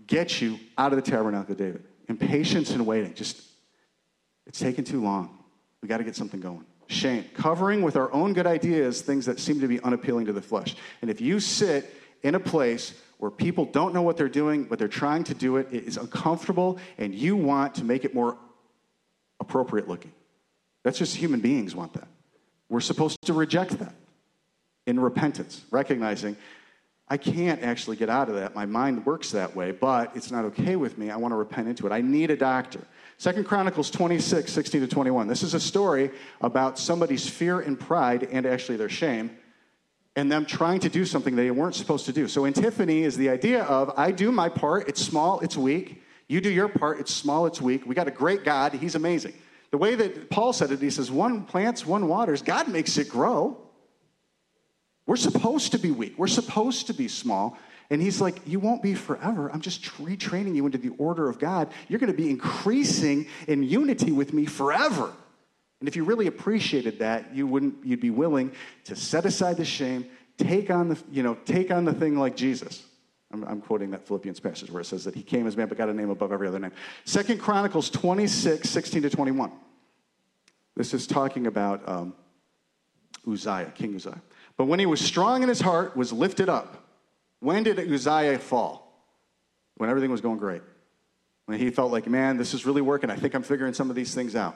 [0.07, 1.83] get you out of the tabernacle David.
[2.07, 3.13] Impatience and waiting.
[3.13, 3.41] Just,
[4.47, 5.37] it's taking too long.
[5.81, 6.63] We got to get something going.
[6.87, 7.25] Shame.
[7.33, 10.77] Covering with our own good ideas things that seem to be unappealing to the flesh.
[11.01, 14.79] And if you sit in a place where people don't know what they're doing, but
[14.79, 15.67] they're trying to do it.
[15.69, 18.37] It is uncomfortable, and you want to make it more
[19.41, 20.13] appropriate looking.
[20.83, 22.07] That's just human beings want that.
[22.69, 23.95] We're supposed to reject that
[24.85, 26.35] in repentance, recognizing
[27.07, 28.55] I can't actually get out of that.
[28.55, 31.11] My mind works that way, but it's not okay with me.
[31.11, 31.91] I want to repent into it.
[31.91, 32.79] I need a doctor.
[33.17, 35.27] Second Chronicles 26, 16 to 21.
[35.27, 36.11] This is a story
[36.41, 39.37] about somebody's fear and pride and actually their shame
[40.15, 42.27] and them trying to do something they weren't supposed to do.
[42.27, 46.01] So antiphony is the idea of I do my part, it's small, it's weak.
[46.27, 47.85] You do your part, it's small, it's weak.
[47.85, 49.33] We got a great God, he's amazing.
[49.73, 53.09] The way that Paul said it, he says, one plants, one waters, God makes it
[53.09, 53.57] grow.
[55.07, 57.57] We're supposed to be weak, we're supposed to be small.
[57.89, 59.51] And he's like, You won't be forever.
[59.51, 61.71] I'm just retraining you into the order of God.
[61.87, 65.11] You're going to be increasing in unity with me forever.
[65.79, 68.51] And if you really appreciated that, you wouldn't, you'd be willing
[68.83, 70.05] to set aside the shame,
[70.37, 72.83] take on the, you know, take on the thing like Jesus.
[73.33, 75.77] I'm, I'm quoting that Philippians passage where it says that he came as man but
[75.77, 76.71] got a name above every other name.
[77.03, 79.51] Second Chronicles 26, 16 to 21.
[80.75, 82.13] This is talking about um,
[83.29, 84.21] Uzziah, King Uzziah.
[84.55, 86.87] But when he was strong in his heart, was lifted up.
[87.39, 88.81] When did Uzziah fall?
[89.75, 90.61] When everything was going great.
[91.45, 93.09] When he felt like, man, this is really working.
[93.09, 94.55] I think I'm figuring some of these things out.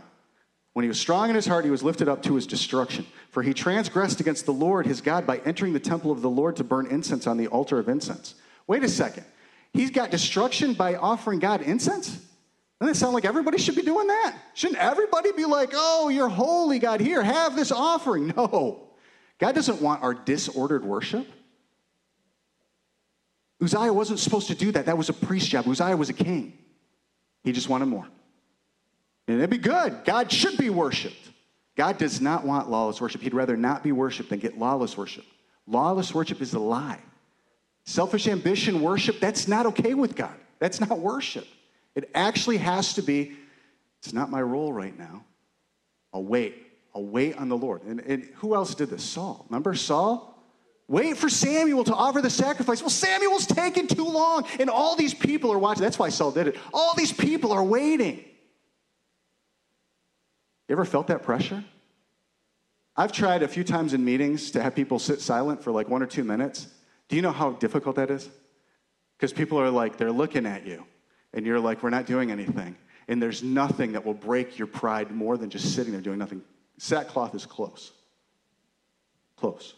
[0.74, 3.08] When he was strong in his heart, he was lifted up to his destruction.
[3.32, 6.56] For he transgressed against the Lord his God by entering the temple of the Lord
[6.58, 8.36] to burn incense on the altar of incense.
[8.68, 9.26] Wait a second.
[9.74, 12.20] He's got destruction by offering God incense?
[12.80, 14.38] Doesn't it sound like everybody should be doing that?
[14.54, 18.28] Shouldn't everybody be like, oh, you're holy, God, here, have this offering?
[18.38, 18.84] No.
[19.40, 21.28] God doesn't want our disordered worship.
[23.62, 24.88] Uzziah wasn't supposed to do that.
[24.88, 25.68] That was a priest job.
[25.68, 26.58] Uzziah was a king.
[27.44, 28.08] He just wanted more.
[29.28, 30.04] And it'd be good.
[30.06, 31.30] God should be worshiped.
[31.76, 33.22] God does not want lawless worship.
[33.22, 35.26] He'd rather not be worshiped than get lawless worship.
[35.68, 37.00] Lawless worship is a lie.
[37.88, 40.36] Selfish ambition worship, that's not okay with God.
[40.60, 41.48] That's not worship.
[41.96, 43.38] It actually has to be,
[44.04, 45.24] it's not my role right now.
[46.14, 46.68] I'll wait.
[46.94, 47.84] I'll wait on the Lord.
[47.84, 49.04] And, and who else did this?
[49.04, 49.46] Saul.
[49.50, 50.38] Remember Saul?
[50.90, 52.82] Wait for Samuel to offer the sacrifice.
[52.82, 55.84] Well, Samuel's taking too long, and all these people are watching.
[55.84, 56.58] That's why Saul did it.
[56.74, 58.18] All these people are waiting.
[60.68, 61.64] You ever felt that pressure?
[62.98, 66.04] I've tried a few times in meetings to have people sit silent for like one
[66.04, 66.68] or two minutes.
[67.10, 68.30] Do you know how difficult that is?
[69.18, 70.86] Because people are like, they're looking at you,
[71.34, 72.76] and you're like, we're not doing anything.
[73.08, 76.42] And there's nothing that will break your pride more than just sitting there doing nothing.
[76.78, 77.92] Sackcloth is close.
[79.38, 79.74] Close.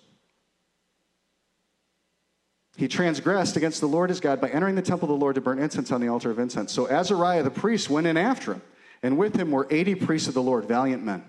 [2.75, 5.41] He transgressed against the Lord his God by entering the temple of the Lord to
[5.41, 6.71] burn incense on the altar of incense.
[6.71, 8.61] So Azariah the priest went in after him
[9.03, 11.23] and with him were 80 priests of the Lord, valiant men.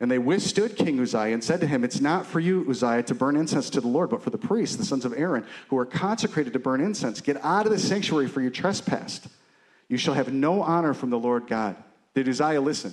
[0.00, 3.14] And they withstood King Uzziah and said to him, It's not for you, Uzziah, to
[3.14, 5.86] burn incense to the Lord, but for the priests, the sons of Aaron, who are
[5.86, 7.20] consecrated to burn incense.
[7.20, 9.28] Get out of the sanctuary, for you trespassed.
[9.88, 11.76] You shall have no honor from the Lord God.
[12.14, 12.92] Did Uzziah listen?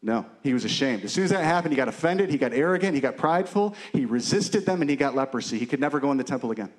[0.00, 1.04] No, he was ashamed.
[1.04, 4.04] As soon as that happened, he got offended, he got arrogant, he got prideful, he
[4.04, 5.58] resisted them, and he got leprosy.
[5.58, 6.70] He could never go in the temple again.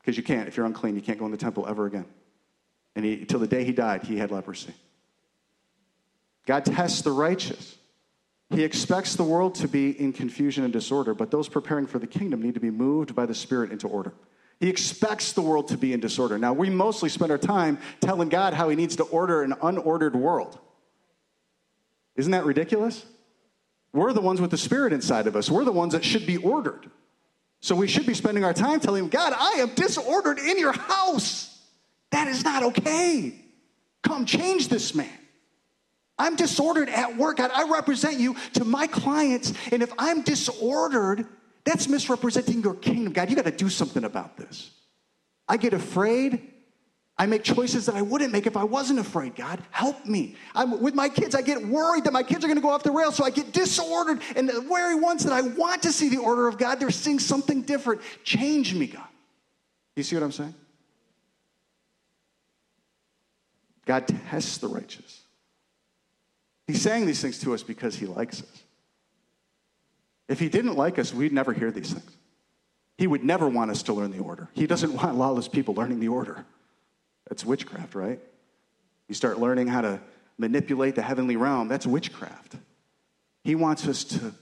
[0.00, 0.48] Because you can't.
[0.48, 2.04] If you're unclean, you can't go in the temple ever again.
[2.96, 4.74] And he, till the day he died, he had leprosy.
[6.46, 7.76] God tests the righteous.
[8.50, 12.06] He expects the world to be in confusion and disorder, but those preparing for the
[12.06, 14.12] kingdom need to be moved by the Spirit into order.
[14.60, 16.38] He expects the world to be in disorder.
[16.38, 20.14] Now, we mostly spend our time telling God how He needs to order an unordered
[20.14, 20.58] world.
[22.14, 23.04] Isn't that ridiculous?
[23.92, 25.50] We're the ones with the Spirit inside of us.
[25.50, 26.90] We're the ones that should be ordered.
[27.60, 30.72] So we should be spending our time telling Him, God, I am disordered in your
[30.72, 31.60] house.
[32.10, 33.34] That is not okay.
[34.02, 35.08] Come change this man.
[36.18, 37.38] I'm disordered at work.
[37.38, 39.52] God, I represent you to my clients.
[39.70, 41.26] And if I'm disordered,
[41.64, 43.12] that's misrepresenting your kingdom.
[43.12, 44.70] God, you got to do something about this.
[45.48, 46.52] I get afraid.
[47.18, 49.34] I make choices that I wouldn't make if I wasn't afraid.
[49.36, 50.36] God, help me.
[50.54, 52.82] I'm, with my kids, I get worried that my kids are going to go off
[52.82, 54.20] the rails, so I get disordered.
[54.36, 57.18] And the very ones that I want to see the order of God, they're seeing
[57.18, 58.02] something different.
[58.22, 59.08] Change me, God.
[59.96, 60.54] You see what I'm saying?
[63.86, 65.22] God tests the righteous.
[66.66, 68.64] He's saying these things to us because he likes us.
[70.28, 72.10] If he didn't like us, we'd never hear these things.
[72.98, 74.48] He would never want us to learn the order.
[74.54, 76.44] He doesn't want lawless people learning the order.
[77.28, 78.20] That's witchcraft, right?
[79.08, 80.00] You start learning how to
[80.38, 82.56] manipulate the heavenly realm, that's witchcraft.
[83.42, 84.34] He wants us to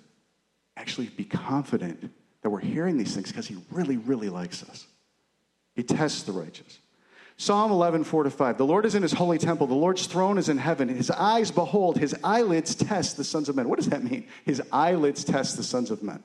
[0.77, 2.11] actually be confident
[2.43, 4.87] that we're hearing these things because he really, really likes us.
[5.75, 6.79] He tests the righteous.
[7.37, 8.59] Psalm 11, 4 to 5.
[8.59, 9.67] The Lord is in his holy temple.
[9.67, 10.89] The Lord's throne is in heaven.
[10.89, 13.69] His eyes behold, his eyelids test the sons of men.
[13.69, 14.29] What does that mean?
[14.45, 16.23] His eyelids test the sons of men.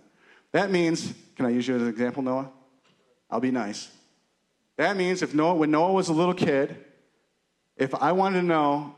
[0.52, 2.52] That means, can I use you as an example, Noah?
[3.30, 3.90] I'll be nice.
[4.78, 6.78] That means if Noah, when Noah was a little kid,
[7.76, 8.96] if I wanted to know,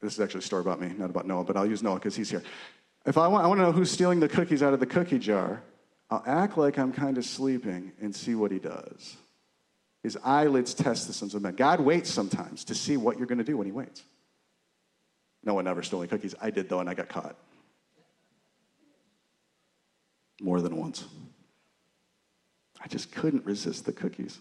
[0.00, 2.14] this is actually a story about me, not about Noah, but I'll use Noah because
[2.14, 2.42] he's here.
[3.06, 5.18] If I want, I want to know who's stealing the cookies out of the cookie
[5.18, 5.62] jar,
[6.10, 9.16] I'll act like I'm kind of sleeping and see what he does.
[10.08, 11.54] His eyelids test the sons of men.
[11.54, 14.02] God waits sometimes to see what you're going to do when he waits.
[15.44, 16.34] No one ever stole any cookies.
[16.40, 17.36] I did, though, and I got caught.
[20.40, 21.04] More than once.
[22.82, 24.38] I just couldn't resist the cookies.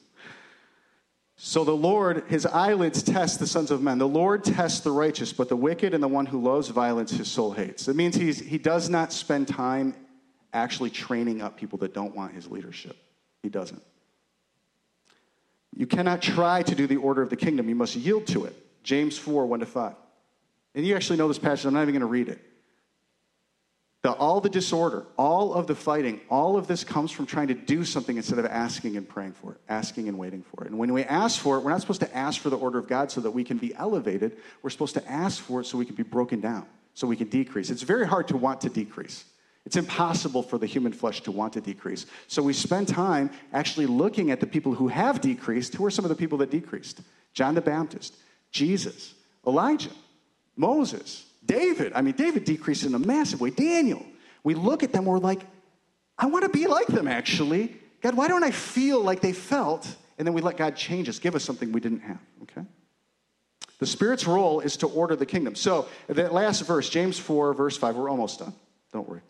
[1.36, 3.98] So the Lord, his eyelids test the sons of men.
[3.98, 7.28] The Lord tests the righteous, but the wicked and the one who loves violence, his
[7.28, 7.90] soul hates.
[7.90, 9.96] It means he's, he does not spend time
[10.54, 12.96] actually training up people that don't want his leadership.
[13.44, 13.84] He doesn't.
[15.78, 18.56] You cannot try to do the order of the kingdom, you must yield to it.
[18.84, 19.94] James 4 1 to 5.
[20.74, 22.42] And you actually know this passage, I'm not even going to read it.
[24.02, 27.54] The, all the disorder, all of the fighting, all of this comes from trying to
[27.54, 30.70] do something instead of asking and praying for it, asking and waiting for it.
[30.70, 32.88] And when we ask for it, we're not supposed to ask for the order of
[32.88, 34.38] God so that we can be elevated.
[34.64, 36.66] We're supposed to ask for it so we can be broken down,
[36.96, 37.70] so we can decrease.
[37.70, 39.26] It's very hard to want to decrease.
[39.68, 42.06] It's impossible for the human flesh to want to decrease.
[42.28, 45.76] So we spend time actually looking at the people who have decreased.
[45.76, 47.02] Who are some of the people that decreased?
[47.34, 48.16] John the Baptist,
[48.50, 49.14] Jesus,
[49.46, 49.92] Elijah,
[50.56, 51.92] Moses, David.
[51.94, 53.50] I mean, David decreased in a massive way.
[53.50, 54.06] Daniel.
[54.42, 55.42] We look at them, we're like,
[56.18, 57.76] I want to be like them, actually.
[58.02, 59.94] God, why don't I feel like they felt?
[60.18, 62.66] And then we let God change us, give us something we didn't have, okay?
[63.80, 65.56] The Spirit's role is to order the kingdom.
[65.56, 68.54] So, that last verse, James 4, verse 5, we're almost done.
[68.98, 69.22] Don't worry.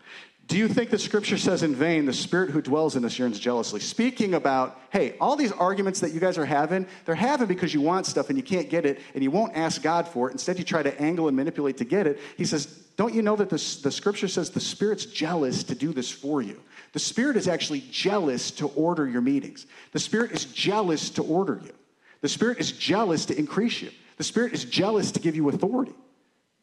[0.45, 3.37] Do you think the scripture says in vain, the spirit who dwells in us yearns
[3.37, 3.81] jealously?
[3.81, 7.81] Speaking about, hey, all these arguments that you guys are having, they're having because you
[7.81, 10.31] want stuff and you can't get it and you won't ask God for it.
[10.31, 12.21] Instead, you try to angle and manipulate to get it.
[12.37, 12.65] He says,
[12.95, 16.41] don't you know that the, the scripture says the spirit's jealous to do this for
[16.41, 16.63] you?
[16.93, 19.65] The spirit is actually jealous to order your meetings.
[19.91, 21.73] The spirit is jealous to order you.
[22.21, 23.91] The spirit is jealous to increase you.
[24.15, 25.95] The spirit is jealous to give you authority.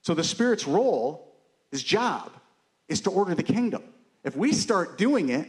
[0.00, 1.36] So the spirit's role,
[1.70, 2.32] his job,
[2.88, 3.82] is to order the kingdom.
[4.24, 5.48] If we start doing it,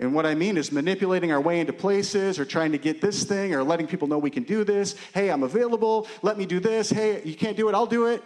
[0.00, 3.24] and what I mean is manipulating our way into places or trying to get this
[3.24, 4.94] thing or letting people know we can do this.
[5.12, 6.06] Hey, I'm available.
[6.22, 6.88] Let me do this.
[6.90, 7.74] Hey, you can't do it.
[7.74, 8.22] I'll do it.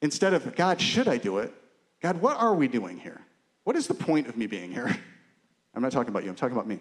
[0.00, 1.52] Instead of, God, should I do it?
[2.00, 3.20] God, what are we doing here?
[3.64, 4.96] What is the point of me being here?
[5.74, 6.80] I'm not talking about you, I'm talking about me.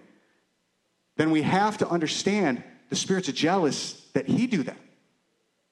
[1.17, 4.77] Then we have to understand the Spirit's jealous that He do that.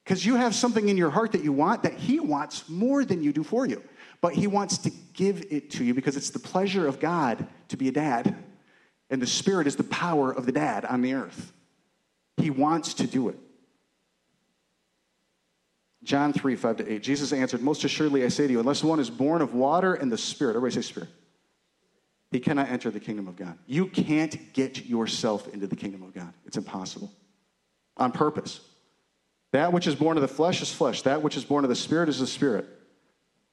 [0.04, 3.22] Because you have something in your heart that you want that He wants more than
[3.22, 3.82] you do for you
[4.20, 7.76] but he wants to give it to you because it's the pleasure of God to
[7.76, 8.36] be a dad.
[9.08, 11.52] And the Spirit is the power of the dad on the earth.
[12.36, 13.36] He wants to do it.
[16.02, 17.02] John 3, 5 to 8.
[17.02, 20.10] Jesus answered, Most assuredly I say to you, unless one is born of water and
[20.10, 21.10] the Spirit, everybody say Spirit,
[22.30, 23.58] he cannot enter the kingdom of God.
[23.66, 26.32] You can't get yourself into the kingdom of God.
[26.46, 27.12] It's impossible.
[27.96, 28.60] On purpose.
[29.52, 31.76] That which is born of the flesh is flesh, that which is born of the
[31.76, 32.66] Spirit is the Spirit.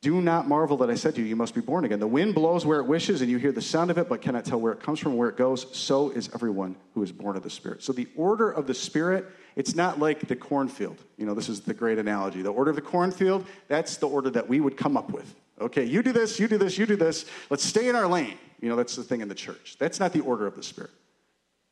[0.01, 1.99] Do not marvel that I said to you, you must be born again.
[1.99, 4.45] The wind blows where it wishes, and you hear the sound of it, but cannot
[4.45, 5.75] tell where it comes from, where it goes.
[5.75, 7.81] So is everyone who is born of the Spirit.
[7.81, 9.25] So the order of the Spirit,
[9.55, 11.03] it's not like the cornfield.
[11.17, 12.43] You know, this is the great analogy.
[12.43, 15.33] The order of the cornfield, that's the order that we would come up with.
[15.59, 17.25] Okay, you do this, you do this, you do this.
[17.49, 18.37] Let's stay in our lane.
[18.61, 19.77] You know, that's the thing in the church.
[19.79, 20.91] That's not the order of the Spirit.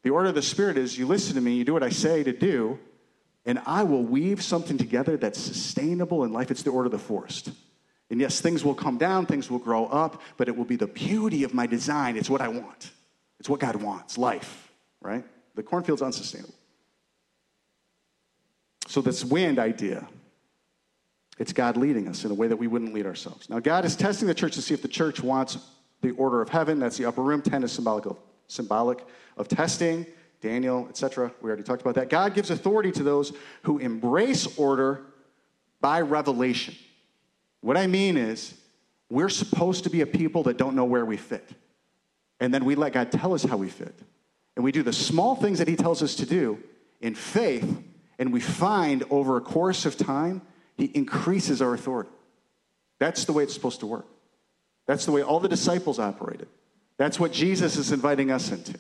[0.01, 2.23] The order of the Spirit is you listen to me, you do what I say
[2.23, 2.79] to do,
[3.45, 6.49] and I will weave something together that's sustainable in life.
[6.49, 7.51] It's the order of the forest.
[8.09, 10.87] And yes, things will come down, things will grow up, but it will be the
[10.87, 12.17] beauty of my design.
[12.17, 12.91] It's what I want.
[13.39, 15.25] It's what God wants life, right?
[15.55, 16.53] The cornfield's unsustainable.
[18.87, 20.07] So, this wind idea,
[21.39, 23.49] it's God leading us in a way that we wouldn't lead ourselves.
[23.49, 25.57] Now, God is testing the church to see if the church wants
[26.01, 26.79] the order of heaven.
[26.79, 27.41] That's the upper room.
[27.41, 29.03] Ten is symbolic of, symbolic
[29.37, 30.05] of testing.
[30.45, 31.31] Daniel, etc.
[31.41, 32.09] We already talked about that.
[32.09, 33.33] God gives authority to those
[33.63, 35.01] who embrace order
[35.81, 36.75] by revelation.
[37.65, 38.53] What I mean is,
[39.09, 41.49] we're supposed to be a people that don't know where we fit.
[42.39, 43.97] And then we let God tell us how we fit.
[44.55, 46.61] And we do the small things that He tells us to do
[47.01, 47.81] in faith,
[48.19, 50.43] and we find over a course of time,
[50.77, 52.11] He increases our authority.
[52.99, 54.05] That's the way it's supposed to work.
[54.85, 56.47] That's the way all the disciples operated.
[56.97, 58.77] That's what Jesus is inviting us into.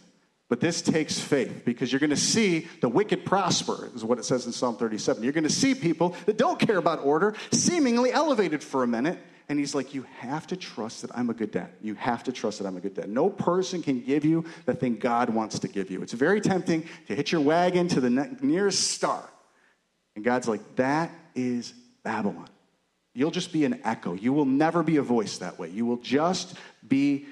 [0.47, 4.25] But this takes faith because you're going to see the wicked prosper, is what it
[4.25, 5.23] says in Psalm 37.
[5.23, 9.17] You're going to see people that don't care about order, seemingly elevated for a minute.
[9.49, 11.69] And he's like, You have to trust that I'm a good dad.
[11.81, 13.09] You have to trust that I'm a good dad.
[13.09, 16.01] No person can give you the thing God wants to give you.
[16.01, 18.09] It's very tempting to hit your wagon to the
[18.41, 19.27] nearest star.
[20.15, 21.73] And God's like, That is
[22.03, 22.49] Babylon.
[23.13, 24.13] You'll just be an echo.
[24.13, 25.69] You will never be a voice that way.
[25.69, 27.25] You will just be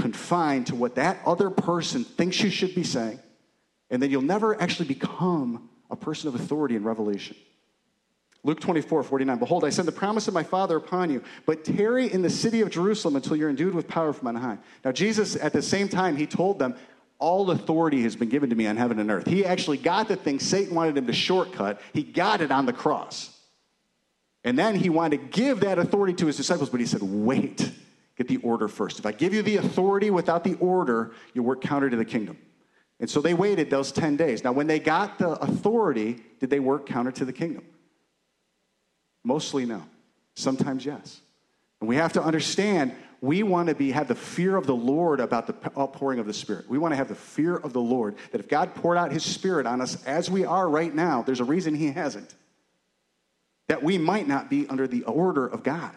[0.00, 3.20] confined to what that other person thinks you should be saying,
[3.90, 7.36] and then you'll never actually become a person of authority in revelation.
[8.42, 9.38] Luke 24, 49.
[9.38, 12.62] Behold, I send the promise of my Father upon you, but tarry in the city
[12.62, 14.56] of Jerusalem until you're endued with power from on high.
[14.82, 16.74] Now, Jesus, at the same time, he told them,
[17.18, 19.26] All authority has been given to me on heaven and earth.
[19.26, 22.72] He actually got the thing Satan wanted him to shortcut, he got it on the
[22.72, 23.36] cross.
[24.42, 27.70] And then he wanted to give that authority to his disciples, but he said, Wait,
[28.20, 28.98] get the order first.
[28.98, 32.36] If I give you the authority without the order, you work counter to the kingdom.
[33.00, 34.44] And so they waited those 10 days.
[34.44, 37.64] Now, when they got the authority, did they work counter to the kingdom?
[39.24, 39.84] Mostly no.
[40.34, 41.22] Sometimes yes.
[41.80, 45.20] And we have to understand we want to be have the fear of the Lord
[45.20, 46.68] about the outpouring of the Spirit.
[46.68, 49.24] We want to have the fear of the Lord that if God poured out his
[49.24, 52.34] Spirit on us as we are right now, there's a reason he hasn't.
[53.68, 55.94] That we might not be under the order of God.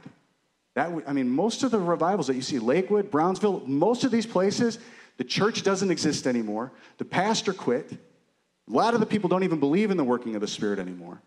[0.75, 4.25] That I mean, most of the revivals that you see, Lakewood, Brownsville, most of these
[4.25, 4.79] places,
[5.17, 6.71] the church doesn't exist anymore.
[6.97, 7.91] The pastor quit.
[7.91, 11.21] A lot of the people don't even believe in the working of the Spirit anymore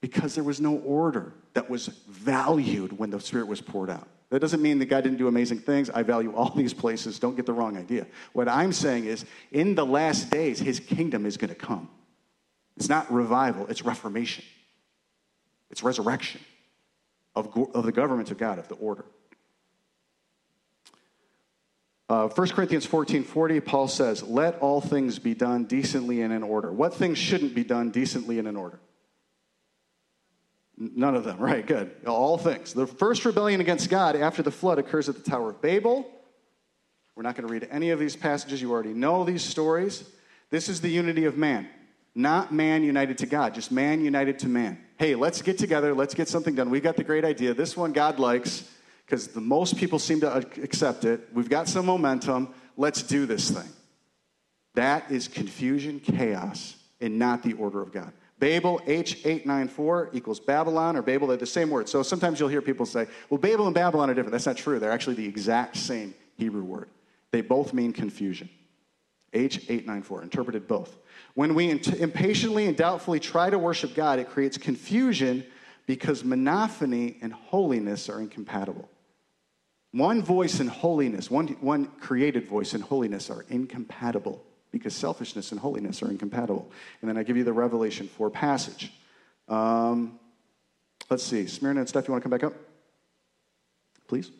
[0.00, 4.08] because there was no order that was valued when the Spirit was poured out.
[4.30, 5.90] That doesn't mean that God didn't do amazing things.
[5.90, 7.18] I value all these places.
[7.18, 8.06] Don't get the wrong idea.
[8.32, 11.90] What I'm saying is, in the last days, His kingdom is going to come.
[12.76, 14.44] It's not revival, it's reformation,
[15.70, 16.40] it's resurrection
[17.34, 19.04] of, of the government of God, of the order.
[22.08, 26.42] Uh, 1 Corinthians 14 40, Paul says, Let all things be done decently and in
[26.42, 26.72] order.
[26.72, 28.80] What things shouldn't be done decently and in order?
[30.76, 31.64] None of them, right?
[31.64, 31.92] Good.
[32.06, 32.74] All things.
[32.74, 36.10] The first rebellion against God after the flood occurs at the Tower of Babel.
[37.14, 38.60] We're not going to read any of these passages.
[38.60, 40.02] You already know these stories.
[40.48, 41.68] This is the unity of man,
[42.14, 44.78] not man united to God, just man united to man.
[45.00, 45.94] Hey, let's get together.
[45.94, 46.68] Let's get something done.
[46.68, 47.54] We've got the great idea.
[47.54, 48.70] This one God likes
[49.06, 50.30] because the most people seem to
[50.62, 51.26] accept it.
[51.32, 52.52] We've got some momentum.
[52.76, 53.70] Let's do this thing.
[54.74, 58.12] That is confusion, chaos, and not the order of God.
[58.40, 61.88] Babel, H894 equals Babylon or Babel, they're the same word.
[61.88, 64.32] So sometimes you'll hear people say, well, Babel and Babylon are different.
[64.32, 64.78] That's not true.
[64.78, 66.90] They're actually the exact same Hebrew word.
[67.30, 68.50] They both mean confusion.
[69.32, 70.98] H894, interpreted both.
[71.34, 75.44] When we impatiently and doubtfully try to worship God, it creates confusion
[75.86, 78.88] because monophony and holiness are incompatible.
[79.92, 85.60] One voice and holiness, one, one created voice and holiness are incompatible because selfishness and
[85.60, 86.70] holiness are incompatible.
[87.00, 88.92] And then I give you the Revelation 4 passage.
[89.48, 90.20] Um,
[91.08, 91.46] let's see.
[91.46, 92.54] Smyrna and Steph, you want to come back up?
[94.06, 94.30] Please.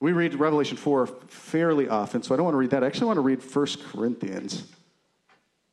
[0.00, 2.82] We read Revelation 4 fairly often, so I don't want to read that.
[2.82, 4.64] I actually want to read 1 Corinthians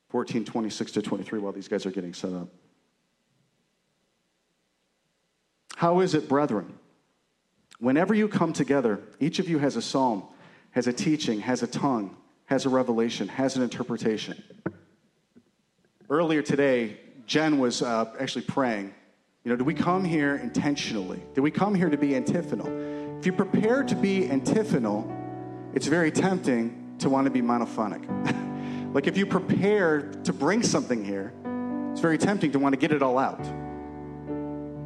[0.10, 2.50] 14, 26 to 23 while these guys are getting set up.
[5.76, 6.78] How is it, brethren?
[7.80, 10.24] Whenever you come together, each of you has a psalm
[10.78, 12.16] has a teaching, has a tongue,
[12.46, 14.44] has a revelation, has an interpretation.
[16.08, 18.94] Earlier today, Jen was uh, actually praying.
[19.44, 21.20] You know, do we come here intentionally?
[21.34, 22.68] Do we come here to be antiphonal?
[23.20, 25.12] If you prepare to be antiphonal,
[25.74, 28.04] it's very tempting to want to be monophonic.
[28.94, 31.34] like if you prepare to bring something here,
[31.92, 33.42] it's very tempting to want to get it all out.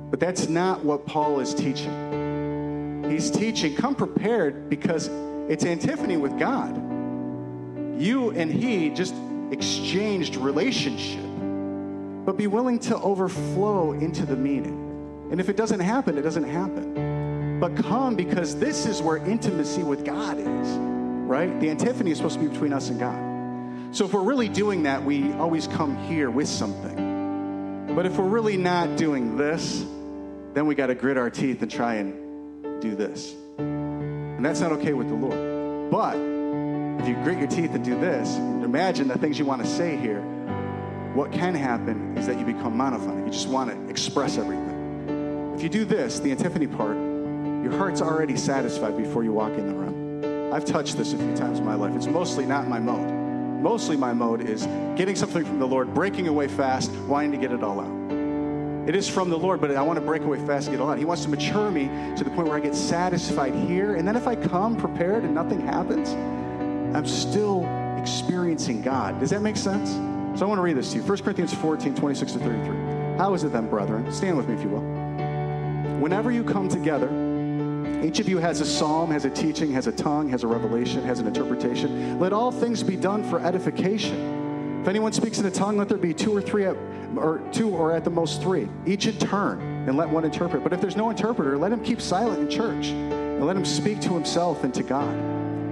[0.09, 3.09] But that's not what Paul is teaching.
[3.09, 5.09] He's teaching, come prepared because
[5.49, 6.77] it's antiphony with God.
[8.01, 9.13] You and He just
[9.51, 11.25] exchanged relationship,
[12.25, 15.27] but be willing to overflow into the meaning.
[15.31, 17.10] And if it doesn't happen, it doesn't happen.
[17.61, 20.67] But come because this is where intimacy with God is,
[21.27, 21.59] right?
[21.59, 23.95] The antiphony is supposed to be between us and God.
[23.95, 27.93] So if we're really doing that, we always come here with something.
[27.95, 29.85] But if we're really not doing this,
[30.55, 33.35] then we got to grit our teeth and try and do this.
[33.59, 35.91] And that's not okay with the Lord.
[35.91, 39.67] But if you grit your teeth and do this, imagine the things you want to
[39.67, 40.21] say here,
[41.13, 43.23] what can happen is that you become monophonic.
[43.23, 45.53] You just want to express everything.
[45.55, 47.10] If you do this, the antiphony part,
[47.63, 50.53] your heart's already satisfied before you walk in the room.
[50.53, 51.95] I've touched this a few times in my life.
[51.95, 53.09] It's mostly not my mode.
[53.61, 54.65] Mostly my mode is
[54.97, 58.89] getting something from the Lord, breaking away fast, wanting to get it all out.
[58.89, 60.97] It is from the Lord, but I want to break away fast get all out.
[60.97, 61.85] He wants to mature me
[62.17, 63.95] to the point where I get satisfied here.
[63.95, 66.09] And then if I come prepared and nothing happens,
[66.95, 67.63] I'm still
[67.99, 69.19] experiencing God.
[69.19, 69.91] Does that make sense?
[70.39, 73.17] So I want to read this to you 1 Corinthians 14, 26 to 33.
[73.17, 74.11] How is it then, brethren?
[74.11, 74.81] Stand with me if you will.
[75.99, 77.09] Whenever you come together,
[78.03, 81.03] each of you has a psalm, has a teaching, has a tongue, has a revelation,
[81.03, 82.19] has an interpretation.
[82.19, 84.81] Let all things be done for edification.
[84.81, 86.75] If anyone speaks in a tongue, let there be two or three at,
[87.15, 90.63] or two or at the most three, each in turn, and let one interpret.
[90.63, 94.01] But if there's no interpreter, let him keep silent in church And let him speak
[94.01, 95.15] to himself and to God.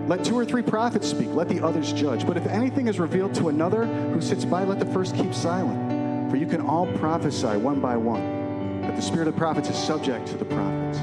[0.07, 2.25] Let two or three prophets speak, let the others judge.
[2.25, 6.31] But if anything is revealed to another who sits by, let the first keep silent.
[6.31, 9.77] For you can all prophesy one by one, but the spirit of the prophets is
[9.77, 10.99] subject to the prophets.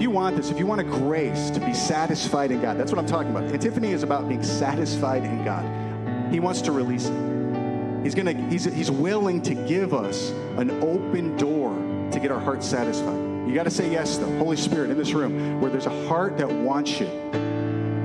[0.00, 2.90] If you want this, if you want a grace to be satisfied in God, that's
[2.90, 3.44] what I'm talking about.
[3.52, 6.32] Antiphony is about being satisfied in God.
[6.32, 8.02] He wants to release it.
[8.02, 11.74] He's gonna, he's, he's willing to give us an open door
[12.12, 13.46] to get our hearts satisfied.
[13.46, 14.38] You got to say yes, though.
[14.38, 17.06] Holy Spirit in this room, where there's a heart that wants you.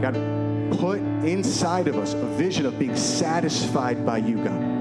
[0.01, 0.15] God,
[0.77, 4.74] put inside of us a vision of being satisfied by you, God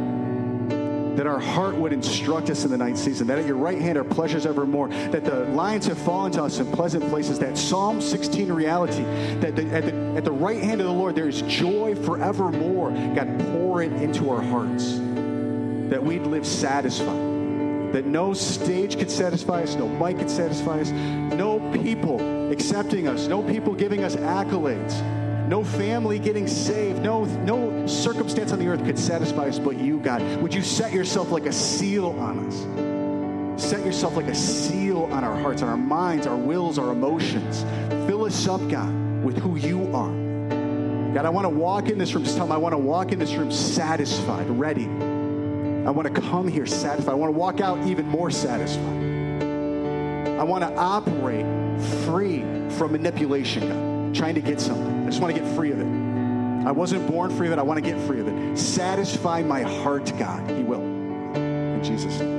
[1.17, 3.97] that our heart would instruct us in the ninth season, that at your right hand
[3.99, 8.01] are pleasures evermore, that the lines have fallen to us in pleasant places, that Psalm
[8.01, 9.03] 16 reality,
[9.41, 12.91] that the, at, the, at the right hand of the Lord there is joy forevermore.
[13.15, 14.95] God, pour it into our hearts,
[15.91, 20.91] that we'd live satisfied, that no stage could satisfy us, no mic could satisfy us,
[20.91, 27.87] no people accepting us, no people giving us accolades no family getting saved, no, no
[27.87, 30.23] circumstance on the earth could satisfy us but you, God.
[30.41, 33.63] Would you set yourself like a seal on us?
[33.63, 37.65] Set yourself like a seal on our hearts, on our minds, our wills, our emotions.
[38.07, 40.13] Fill us up, God, with who you are.
[41.15, 42.25] God, I want to walk in this room.
[42.25, 44.87] Just tell them I want to walk in this room satisfied, ready.
[44.87, 47.13] I want to come here satisfied.
[47.13, 48.83] I want to walk out even more satisfied.
[50.41, 51.47] I want to operate
[52.05, 52.41] free
[52.71, 54.94] from manipulation, God, trying to get something.
[55.05, 55.87] I just want to get free of it.
[56.67, 57.59] I wasn't born free of it.
[57.59, 58.59] I want to get free of it.
[58.59, 60.51] Satisfy my heart, God.
[60.51, 60.81] He will.
[60.81, 62.34] In Jesus' name.